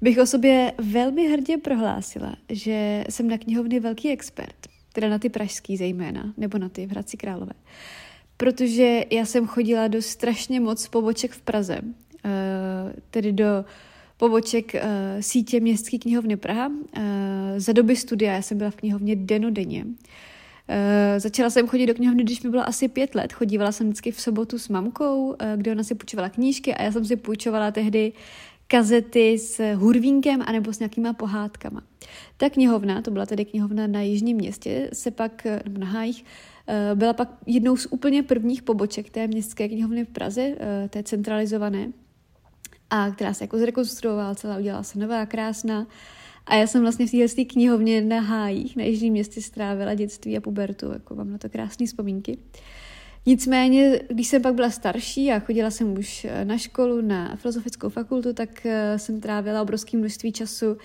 bych 0.01 0.19
o 0.19 0.27
sobě 0.27 0.73
velmi 0.79 1.29
hrdě 1.29 1.59
prohlásila, 1.59 2.37
že 2.49 3.05
jsem 3.11 3.29
na 3.29 3.39
knihovny 3.39 3.81
velký 3.81 4.11
expert 4.11 4.69
teda 4.93 5.09
na 5.09 5.19
ty 5.19 5.29
pražský 5.29 5.77
zejména, 5.77 6.33
nebo 6.37 6.59
na 6.59 6.69
ty 6.69 6.87
v 6.87 6.91
Hradci 6.91 7.17
Králové. 7.17 7.53
Protože 8.37 9.05
já 9.11 9.25
jsem 9.25 9.47
chodila 9.47 9.89
do 9.89 10.03
strašně 10.03 10.61
moc 10.61 10.89
poboček 10.89 11.33
v 11.33 11.41
Praze, 11.41 11.81
eh, 12.25 12.31
tedy 13.11 13.33
do 13.33 13.65
poboček 14.19 14.75
uh, 14.75 14.81
sítě 15.21 15.61
Městské 15.61 15.99
knihovny 15.99 16.37
Praha. 16.37 16.67
Uh, 16.67 16.75
za 17.57 17.73
doby 17.73 17.97
studia 17.97 18.33
já 18.35 18.43
jsem 18.43 18.59
byla 18.59 18.71
v 18.71 18.77
knihovně 18.77 19.17
denodenně. 19.17 19.85
Uh, 19.85 19.95
začala 21.19 21.51
jsem 21.51 21.67
chodit 21.69 21.87
do 21.87 21.95
knihovny, 21.95 22.25
když 22.25 22.43
mi 22.43 22.51
bylo 22.51 22.69
asi 22.69 22.89
pět 22.89 23.15
let. 23.15 23.33
Chodívala 23.33 23.73
jsem 23.73 23.87
vždycky 23.87 24.13
v 24.13 24.21
sobotu 24.21 24.59
s 24.59 24.69
mamkou, 24.69 25.37
kde 25.57 25.73
ona 25.73 25.83
si 25.83 25.95
půjčovala 25.95 26.29
knížky 26.29 26.75
a 26.75 26.83
já 26.83 26.93
jsem 26.93 27.05
si 27.05 27.17
půjčovala 27.17 27.71
tehdy 27.71 28.13
kazety 28.67 29.39
s 29.39 29.75
hurvínkem 29.75 30.43
anebo 30.47 30.73
s 30.73 30.79
nějakýma 30.79 31.13
pohádkama. 31.13 31.83
Ta 32.37 32.51
knihovna, 32.51 33.03
to 33.03 33.11
byla 33.11 33.27
tedy 33.27 33.45
knihovna 33.45 33.87
na 33.87 34.01
Jižním 34.01 34.37
městě, 34.37 34.91
se 34.93 35.11
pak, 35.11 35.47
nebo 35.65 35.81
na 35.81 35.87
Hájích, 35.87 36.25
byla 36.95 37.13
pak 37.13 37.29
jednou 37.47 37.77
z 37.77 37.87
úplně 37.91 38.23
prvních 38.23 38.63
poboček 38.63 39.11
té 39.11 39.27
městské 39.27 39.69
knihovny 39.69 40.05
v 40.05 40.09
Praze, 40.09 40.55
té 40.91 41.03
centralizované 41.03 41.93
a 42.91 43.11
která 43.11 43.35
se 43.35 43.45
jako 43.45 43.59
zrekonstruovala 43.59 44.35
celá, 44.35 44.59
udělala 44.59 44.83
se 44.83 44.99
nová, 44.99 45.27
krásná. 45.27 45.87
A 46.47 46.55
já 46.55 46.67
jsem 46.67 46.83
vlastně 46.83 47.07
v 47.07 47.11
téhle 47.11 47.45
knihovně 47.45 48.03
na 48.03 48.21
Hájích, 48.21 48.77
na 48.77 48.85
Jižním 48.85 49.13
městě 49.13 49.43
strávila 49.43 49.95
dětství 49.95 50.37
a 50.37 50.41
pubertu, 50.41 50.93
jako 50.93 51.15
mám 51.15 51.31
na 51.31 51.39
to 51.39 51.49
krásné 51.49 51.87
vzpomínky. 51.87 52.39
Nicméně, 53.29 54.01
když 54.09 54.29
jsem 54.29 54.43
pak 54.43 54.55
byla 54.55 54.71
starší 54.71 55.33
a 55.33 55.39
chodila 55.39 55.71
jsem 55.71 55.99
už 55.99 56.27
na 56.45 56.59
školu, 56.59 57.01
na 57.01 57.37
filozofickou 57.37 57.89
fakultu, 57.89 58.33
tak 58.33 58.67
eh, 58.67 58.99
jsem 58.99 59.21
trávila 59.21 59.63
obrovské 59.63 59.97
množství 59.97 60.33
času 60.33 60.77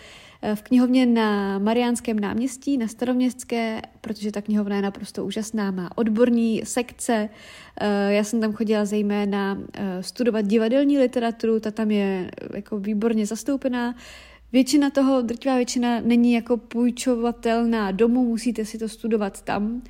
v 0.55 0.61
knihovně 0.61 1.05
na 1.05 1.59
Mariánském 1.59 2.19
náměstí, 2.19 2.77
na 2.77 2.87
Staroměstské, 2.87 3.81
protože 4.01 4.31
ta 4.31 4.41
knihovna 4.41 4.75
je 4.75 4.81
naprosto 4.81 5.25
úžasná, 5.25 5.71
má 5.71 5.97
odborní 5.97 6.61
sekce. 6.65 7.29
Eh, 7.81 8.13
já 8.13 8.23
jsem 8.23 8.41
tam 8.41 8.53
chodila 8.53 8.85
zejména 8.85 9.57
eh, 9.73 10.03
studovat 10.03 10.45
divadelní 10.45 10.99
literaturu, 10.99 11.59
ta 11.59 11.71
tam 11.71 11.91
je 11.91 12.31
eh, 12.41 12.55
jako 12.55 12.79
výborně 12.79 13.25
zastoupená. 13.25 13.95
Většina 14.51 14.89
toho, 14.89 15.21
drtivá 15.21 15.55
většina 15.55 16.01
není 16.01 16.33
jako 16.33 16.57
půjčovatelná 16.57 17.91
domů, 17.91 18.25
musíte 18.25 18.65
si 18.65 18.77
to 18.77 18.89
studovat 18.89 19.41
tam, 19.41 19.81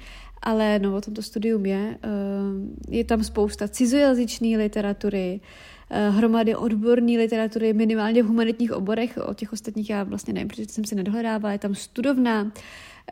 ale 0.44 0.80
no, 0.80 0.96
o 0.96 1.02
tom 1.02 1.14
to 1.14 1.22
studium 1.22 1.66
je. 1.66 1.98
Je 2.90 3.04
tam 3.04 3.24
spousta 3.24 3.68
cizojazyčné 3.68 4.58
literatury, 4.58 5.42
Eh, 5.96 6.10
hromady 6.10 6.56
odborné 6.56 7.18
literatury, 7.18 7.74
minimálně 7.74 8.24
v 8.24 8.26
humanitních 8.26 8.72
oborech, 8.72 9.20
o 9.26 9.34
těch 9.34 9.54
ostatních 9.54 9.90
já 9.90 10.04
vlastně 10.04 10.34
nevím, 10.34 10.48
protože 10.48 10.66
jsem 10.66 10.86
si 10.86 10.96
nedohledávala, 10.96 11.52
je 11.52 11.60
tam 11.60 11.76
studovna, 11.76 12.52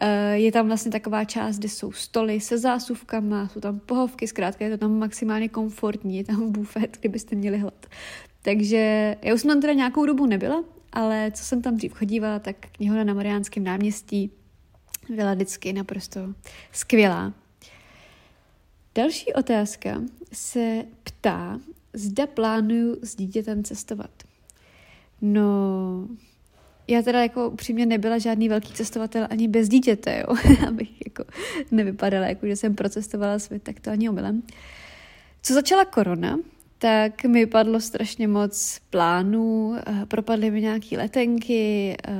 eh, 0.02 0.38
je 0.38 0.52
tam 0.52 0.68
vlastně 0.68 0.92
taková 0.92 1.26
část, 1.26 1.58
kde 1.58 1.70
jsou 1.70 1.92
stoly 1.92 2.40
se 2.40 2.58
zásuvkama, 2.58 3.48
jsou 3.48 3.60
tam 3.60 3.80
pohovky, 3.80 4.28
zkrátka 4.28 4.66
je 4.66 4.72
to 4.72 4.78
tam 4.78 5.00
maximálně 5.00 5.50
komfortní, 5.50 6.18
je 6.18 6.24
tam 6.24 6.52
bufet, 6.52 6.98
kdybyste 7.00 7.36
měli 7.36 7.58
hlad. 7.58 7.86
Takže 8.42 9.16
já 9.22 9.34
už 9.34 9.42
jsem 9.42 9.52
tam 9.52 9.62
teda 9.62 9.74
nějakou 9.74 10.06
dobu 10.06 10.26
nebyla, 10.26 10.64
ale 10.92 11.32
co 11.36 11.44
jsem 11.44 11.62
tam 11.62 11.76
dřív 11.76 11.94
chodívala, 11.94 12.40
tak 12.40 12.56
knihovna 12.72 13.04
na 13.04 13.14
Mariánském 13.14 13.64
náměstí 13.64 14.32
byla 15.10 15.34
vždycky 15.34 15.74
naprosto 15.74 16.34
skvělá. 16.72 17.34
Další 18.96 19.34
otázka 19.34 20.01
se 20.34 20.84
ptá, 21.03 21.60
zda 21.93 22.27
plánuju 22.27 22.98
s 23.01 23.15
dítětem 23.15 23.63
cestovat. 23.63 24.12
No, 25.22 26.08
já 26.88 27.01
teda 27.01 27.22
jako 27.22 27.50
upřímně 27.50 27.86
nebyla 27.86 28.17
žádný 28.17 28.50
velký 28.50 28.74
cestovatel 28.74 29.27
ani 29.29 29.48
bez 29.48 29.70
dítěte, 29.70 30.20
jo, 30.27 30.36
abych 30.67 30.91
jako 31.05 31.24
nevypadala, 31.72 32.27
jako 32.27 32.48
že 32.48 32.55
jsem 32.55 32.75
procestovala 32.75 33.39
svět, 33.39 33.63
tak 33.63 33.79
to 33.79 33.91
ani 33.91 34.10
omylem. 34.10 34.43
Co 35.42 35.53
začala 35.53 35.85
korona, 35.85 36.40
tak 36.77 37.24
mi 37.24 37.46
padlo 37.46 37.79
strašně 37.79 38.27
moc 38.27 38.79
plánů, 38.90 39.75
eh, 39.87 40.05
propadly 40.05 40.51
mi 40.51 40.61
nějaké 40.61 40.98
letenky, 40.98 41.98
eh, 42.07 42.11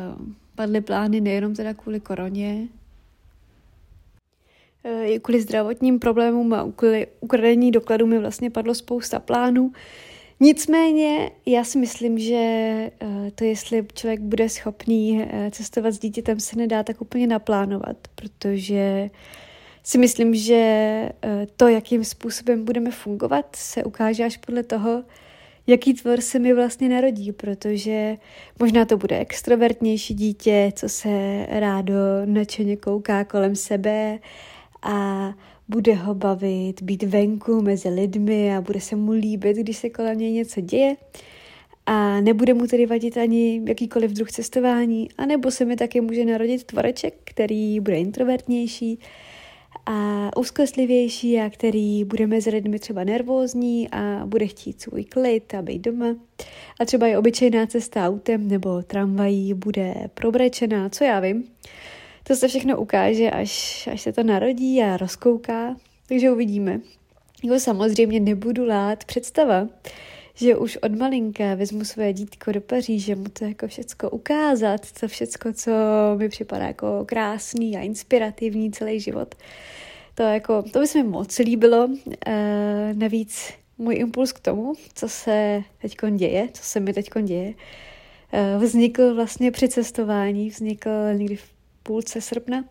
padly 0.62 0.82
plány 0.82 1.22
nejenom 1.22 1.56
teda 1.56 1.74
kvůli 1.74 2.00
koroně, 2.00 2.68
Eh, 4.84 5.20
kvůli 5.20 5.42
zdravotním 5.42 6.00
problémům 6.00 6.54
a 6.54 6.72
kvůli 6.76 7.08
ukradení 7.20 7.72
dokladů 7.72 8.06
mi 8.06 8.20
vlastně 8.20 8.50
padlo 8.50 8.76
spousta 8.76 9.20
plánů. 9.20 9.72
Nicméně 10.40 11.32
já 11.46 11.64
si 11.64 11.78
myslím, 11.78 12.20
že 12.20 12.36
eh, 12.36 13.32
to, 13.36 13.44
jestli 13.44 13.88
člověk 13.94 14.20
bude 14.20 14.50
schopný 14.50 15.22
eh, 15.24 15.52
cestovat 15.52 15.94
s 15.94 16.00
dítětem, 16.00 16.40
se 16.40 16.56
nedá 16.56 16.84
tak 16.84 17.02
úplně 17.02 17.28
naplánovat, 17.28 17.98
protože 18.16 19.10
si 19.84 19.98
myslím, 19.98 20.36
že 20.36 21.10
to, 21.58 21.68
jakým 21.68 22.04
způsobem 22.04 22.66
budeme 22.66 22.92
fungovat, 22.92 23.56
se 23.56 23.84
ukáže 23.84 24.24
až 24.24 24.38
podle 24.38 24.64
toho, 24.64 25.04
jaký 25.68 25.94
tvor 25.94 26.22
se 26.22 26.40
mi 26.40 26.54
vlastně 26.54 26.90
narodí, 26.90 27.32
protože 27.32 28.18
možná 28.60 28.86
to 28.86 28.98
bude 28.98 29.20
extrovertnější 29.20 30.14
dítě, 30.14 30.72
co 30.76 30.90
se 30.90 31.46
rádo 31.50 31.94
nadšeně 32.26 32.78
kouká 32.78 33.24
kolem 33.24 33.56
sebe 33.56 34.20
a 34.82 35.30
bude 35.68 35.94
ho 35.94 36.16
bavit 36.16 36.82
být 36.82 37.04
venku 37.04 37.62
mezi 37.62 37.90
lidmi 37.90 38.56
a 38.56 38.62
bude 38.62 38.82
se 38.82 38.96
mu 38.96 39.12
líbit, 39.12 39.58
když 39.58 39.78
se 39.78 39.90
kolem 39.90 40.18
něj 40.18 40.32
něco 40.32 40.62
děje. 40.62 40.96
A 41.86 42.22
nebude 42.22 42.54
mu 42.54 42.68
tedy 42.68 42.86
vadit 42.86 43.18
ani 43.18 43.62
jakýkoliv 43.68 44.12
druh 44.12 44.32
cestování, 44.32 45.10
anebo 45.18 45.52
se 45.52 45.66
mi 45.66 45.76
taky 45.76 46.02
může 46.02 46.26
narodit 46.26 46.64
tvoreček, 46.64 47.14
který 47.24 47.80
bude 47.80 47.98
introvertnější 47.98 49.00
a 49.86 50.30
úzkostlivější 50.38 51.40
a 51.40 51.50
který 51.50 52.04
bude 52.04 52.28
mezi 52.28 52.50
lidmi 52.50 52.80
třeba 52.80 53.04
nervózní 53.04 53.90
a 53.90 54.22
bude 54.26 54.48
chtít 54.48 54.82
svůj 54.82 55.04
klid 55.04 55.54
a 55.54 55.62
být 55.62 55.80
doma. 55.80 56.16
A 56.80 56.86
třeba 56.86 57.08
i 57.08 57.18
obyčejná 57.18 57.66
cesta 57.66 58.08
autem 58.08 58.48
nebo 58.48 58.82
tramvají 58.84 59.54
bude 59.54 59.94
probrečená, 60.14 60.90
co 60.90 61.04
já 61.04 61.20
vím. 61.20 61.44
To 62.24 62.36
se 62.36 62.48
všechno 62.48 62.78
ukáže, 62.80 63.32
až, 63.32 63.88
až 63.92 64.02
se 64.02 64.14
to 64.14 64.24
narodí 64.24 64.82
a 64.82 64.98
rozkouká, 64.98 65.76
takže 66.08 66.32
uvidíme. 66.32 66.80
Jako 67.44 67.60
samozřejmě 67.60 68.20
nebudu 68.20 68.66
lát 68.66 69.06
představa, 69.06 69.68
že 70.36 70.56
už 70.56 70.78
od 70.78 70.96
malinka 70.96 71.56
vezmu 71.56 71.86
své 71.86 72.14
dítko 72.14 72.52
do 72.52 72.62
Paříže, 72.62 73.16
mu 73.16 73.24
to 73.24 73.46
jako 73.46 73.68
všecko 73.68 74.10
ukázat, 74.10 74.92
to 75.00 75.08
všecko, 75.08 75.54
co 75.54 75.72
mi 76.18 76.30
připadá 76.30 76.68
jako 76.68 77.06
krásný 77.06 77.78
a 77.78 77.82
inspirativní 77.82 78.72
celý 78.72 79.00
život. 79.00 79.36
To, 80.16 80.24
jako, 80.24 80.64
to 80.64 80.80
by 80.80 80.88
se 80.88 81.04
mi 81.04 81.10
moc 81.10 81.40
líbilo. 81.40 81.90
E, 82.28 82.94
navíc 82.94 83.54
můj 83.78 83.96
impuls 83.96 84.32
k 84.32 84.40
tomu, 84.40 84.74
co 84.94 85.10
se 85.10 85.64
teď 85.82 85.98
děje, 86.16 86.50
co 86.54 86.64
se 86.64 86.80
mi 86.80 86.94
teď 86.94 87.10
děje, 87.24 87.54
e, 88.32 88.58
vznikl 88.58 89.16
vlastně 89.16 89.52
při 89.52 89.70
cestování, 89.70 90.50
vznikl 90.50 90.90
někdy 91.14 91.36
v 91.36 91.52
půlce 91.84 92.22
srpna 92.22 92.64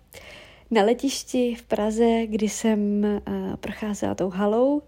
na 0.70 0.82
letišti 0.82 1.54
v 1.54 1.62
Praze, 1.62 2.26
kdy 2.26 2.48
jsem 2.48 3.04
uh, 3.04 3.56
procházela 3.56 4.14
tou 4.14 4.30
halou. 4.30 4.82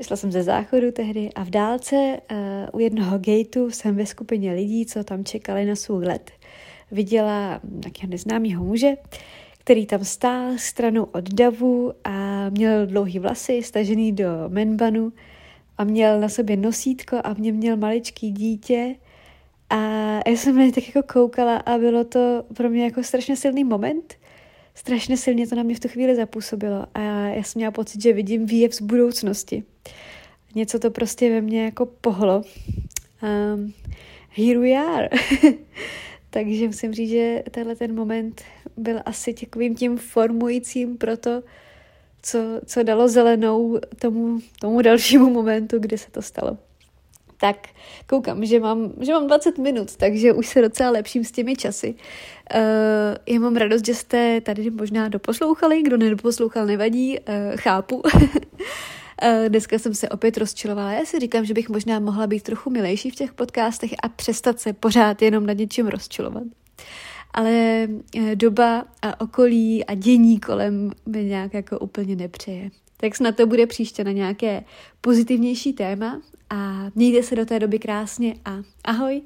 Šla 0.00 0.16
jsem 0.16 0.32
ze 0.32 0.42
záchodu 0.42 0.92
tehdy 0.92 1.32
a 1.32 1.44
v 1.44 1.50
dálce 1.50 1.96
uh, 1.96 2.36
u 2.72 2.78
jednoho 2.78 3.18
gateu 3.18 3.70
jsem 3.70 3.96
ve 3.96 4.06
skupině 4.06 4.52
lidí, 4.52 4.86
co 4.86 5.04
tam 5.04 5.24
čekali 5.24 5.64
na 5.66 5.76
svůj 5.76 6.04
let, 6.04 6.30
viděla 6.90 7.60
nějakého 7.64 8.10
neznámého 8.10 8.64
muže, 8.64 8.92
který 9.58 9.86
tam 9.86 10.04
stál 10.04 10.52
stranou 10.56 11.04
od 11.04 11.34
davu 11.34 11.92
a 12.04 12.48
měl 12.50 12.86
dlouhý 12.86 13.18
vlasy 13.18 13.62
stažený 13.62 14.12
do 14.12 14.28
menbanu 14.48 15.12
a 15.78 15.84
měl 15.84 16.20
na 16.20 16.28
sobě 16.28 16.56
nosítko 16.56 17.16
a 17.24 17.34
v 17.34 17.40
něm 17.40 17.56
měl 17.56 17.76
maličký 17.76 18.30
dítě 18.30 18.94
a 19.70 19.76
já 20.28 20.36
jsem 20.36 20.56
na 20.56 20.70
tak 20.70 20.94
jako 20.94 21.12
koukala 21.12 21.56
a 21.56 21.78
bylo 21.78 22.04
to 22.04 22.44
pro 22.54 22.70
mě 22.70 22.84
jako 22.84 23.02
strašně 23.02 23.36
silný 23.36 23.64
moment. 23.64 24.14
Strašně 24.74 25.16
silně 25.16 25.46
to 25.46 25.54
na 25.54 25.62
mě 25.62 25.74
v 25.74 25.80
tu 25.80 25.88
chvíli 25.88 26.16
zapůsobilo 26.16 26.86
a 26.94 27.00
já 27.28 27.42
jsem 27.42 27.58
měla 27.58 27.70
pocit, 27.70 28.02
že 28.02 28.12
vidím 28.12 28.46
výjev 28.46 28.74
z 28.74 28.80
budoucnosti. 28.80 29.64
Něco 30.54 30.78
to 30.78 30.90
prostě 30.90 31.30
ve 31.30 31.40
mně 31.40 31.64
jako 31.64 31.86
pohlo. 31.86 32.42
Um, 33.22 33.72
here 34.30 34.58
we 34.58 34.72
are. 34.72 35.08
Takže 36.30 36.66
musím 36.66 36.94
říct, 36.94 37.10
že 37.10 37.42
tenhle 37.50 37.76
ten 37.76 37.94
moment 37.94 38.42
byl 38.76 39.00
asi 39.04 39.34
takovým 39.34 39.74
tím 39.74 39.96
formujícím 39.96 40.98
pro 40.98 41.16
to, 41.16 41.42
co, 42.22 42.38
co 42.66 42.82
dalo 42.82 43.08
zelenou 43.08 43.78
tomu, 43.98 44.40
tomu 44.60 44.82
dalšímu 44.82 45.30
momentu, 45.30 45.78
kdy 45.78 45.98
se 45.98 46.10
to 46.10 46.22
stalo 46.22 46.58
tak 47.42 47.68
koukám, 48.06 48.44
že 48.44 48.60
mám, 48.60 48.92
že 49.00 49.12
mám 49.12 49.26
20 49.26 49.58
minut, 49.58 49.96
takže 49.96 50.32
už 50.32 50.46
se 50.46 50.62
docela 50.62 50.90
lepším 50.90 51.24
s 51.24 51.30
těmi 51.30 51.56
časy. 51.56 51.94
Uh, 51.94 52.60
já 53.26 53.40
mám 53.40 53.56
radost, 53.56 53.86
že 53.86 53.94
jste 53.94 54.40
tady 54.40 54.70
možná 54.70 55.08
doposlouchali, 55.08 55.82
kdo 55.82 55.96
nedoposlouchal, 55.96 56.66
nevadí, 56.66 57.18
uh, 57.18 57.24
chápu. 57.56 58.02
Uh, 59.22 59.48
dneska 59.48 59.78
jsem 59.78 59.94
se 59.94 60.08
opět 60.08 60.36
rozčilovala. 60.36 60.92
Já 60.92 61.04
si 61.04 61.18
říkám, 61.18 61.44
že 61.44 61.54
bych 61.54 61.68
možná 61.68 62.00
mohla 62.00 62.26
být 62.26 62.42
trochu 62.42 62.70
milejší 62.70 63.10
v 63.10 63.14
těch 63.14 63.32
podcastech 63.32 63.90
a 64.02 64.08
přestat 64.08 64.60
se 64.60 64.72
pořád 64.72 65.22
jenom 65.22 65.46
nad 65.46 65.52
něčím 65.52 65.86
rozčilovat. 65.86 66.42
ale 67.34 67.88
eh, 68.16 68.36
doba 68.36 68.84
a 69.02 69.20
okolí 69.20 69.84
a 69.84 69.94
dění 69.94 70.40
kolem 70.40 70.90
mi 71.06 71.24
nějak 71.24 71.54
jako 71.54 71.78
úplně 71.78 72.16
nepřeje. 72.16 72.70
Tak 72.96 73.16
snad 73.16 73.36
to 73.36 73.46
bude 73.46 73.66
příště 73.66 74.04
na 74.04 74.12
nějaké 74.12 74.64
pozitivnější 75.00 75.72
téma 75.72 76.20
a 76.50 76.86
mějte 76.94 77.22
se 77.22 77.36
do 77.36 77.46
té 77.46 77.58
doby 77.58 77.78
krásně 77.78 78.34
a 78.44 78.58
ahoj 78.84 79.22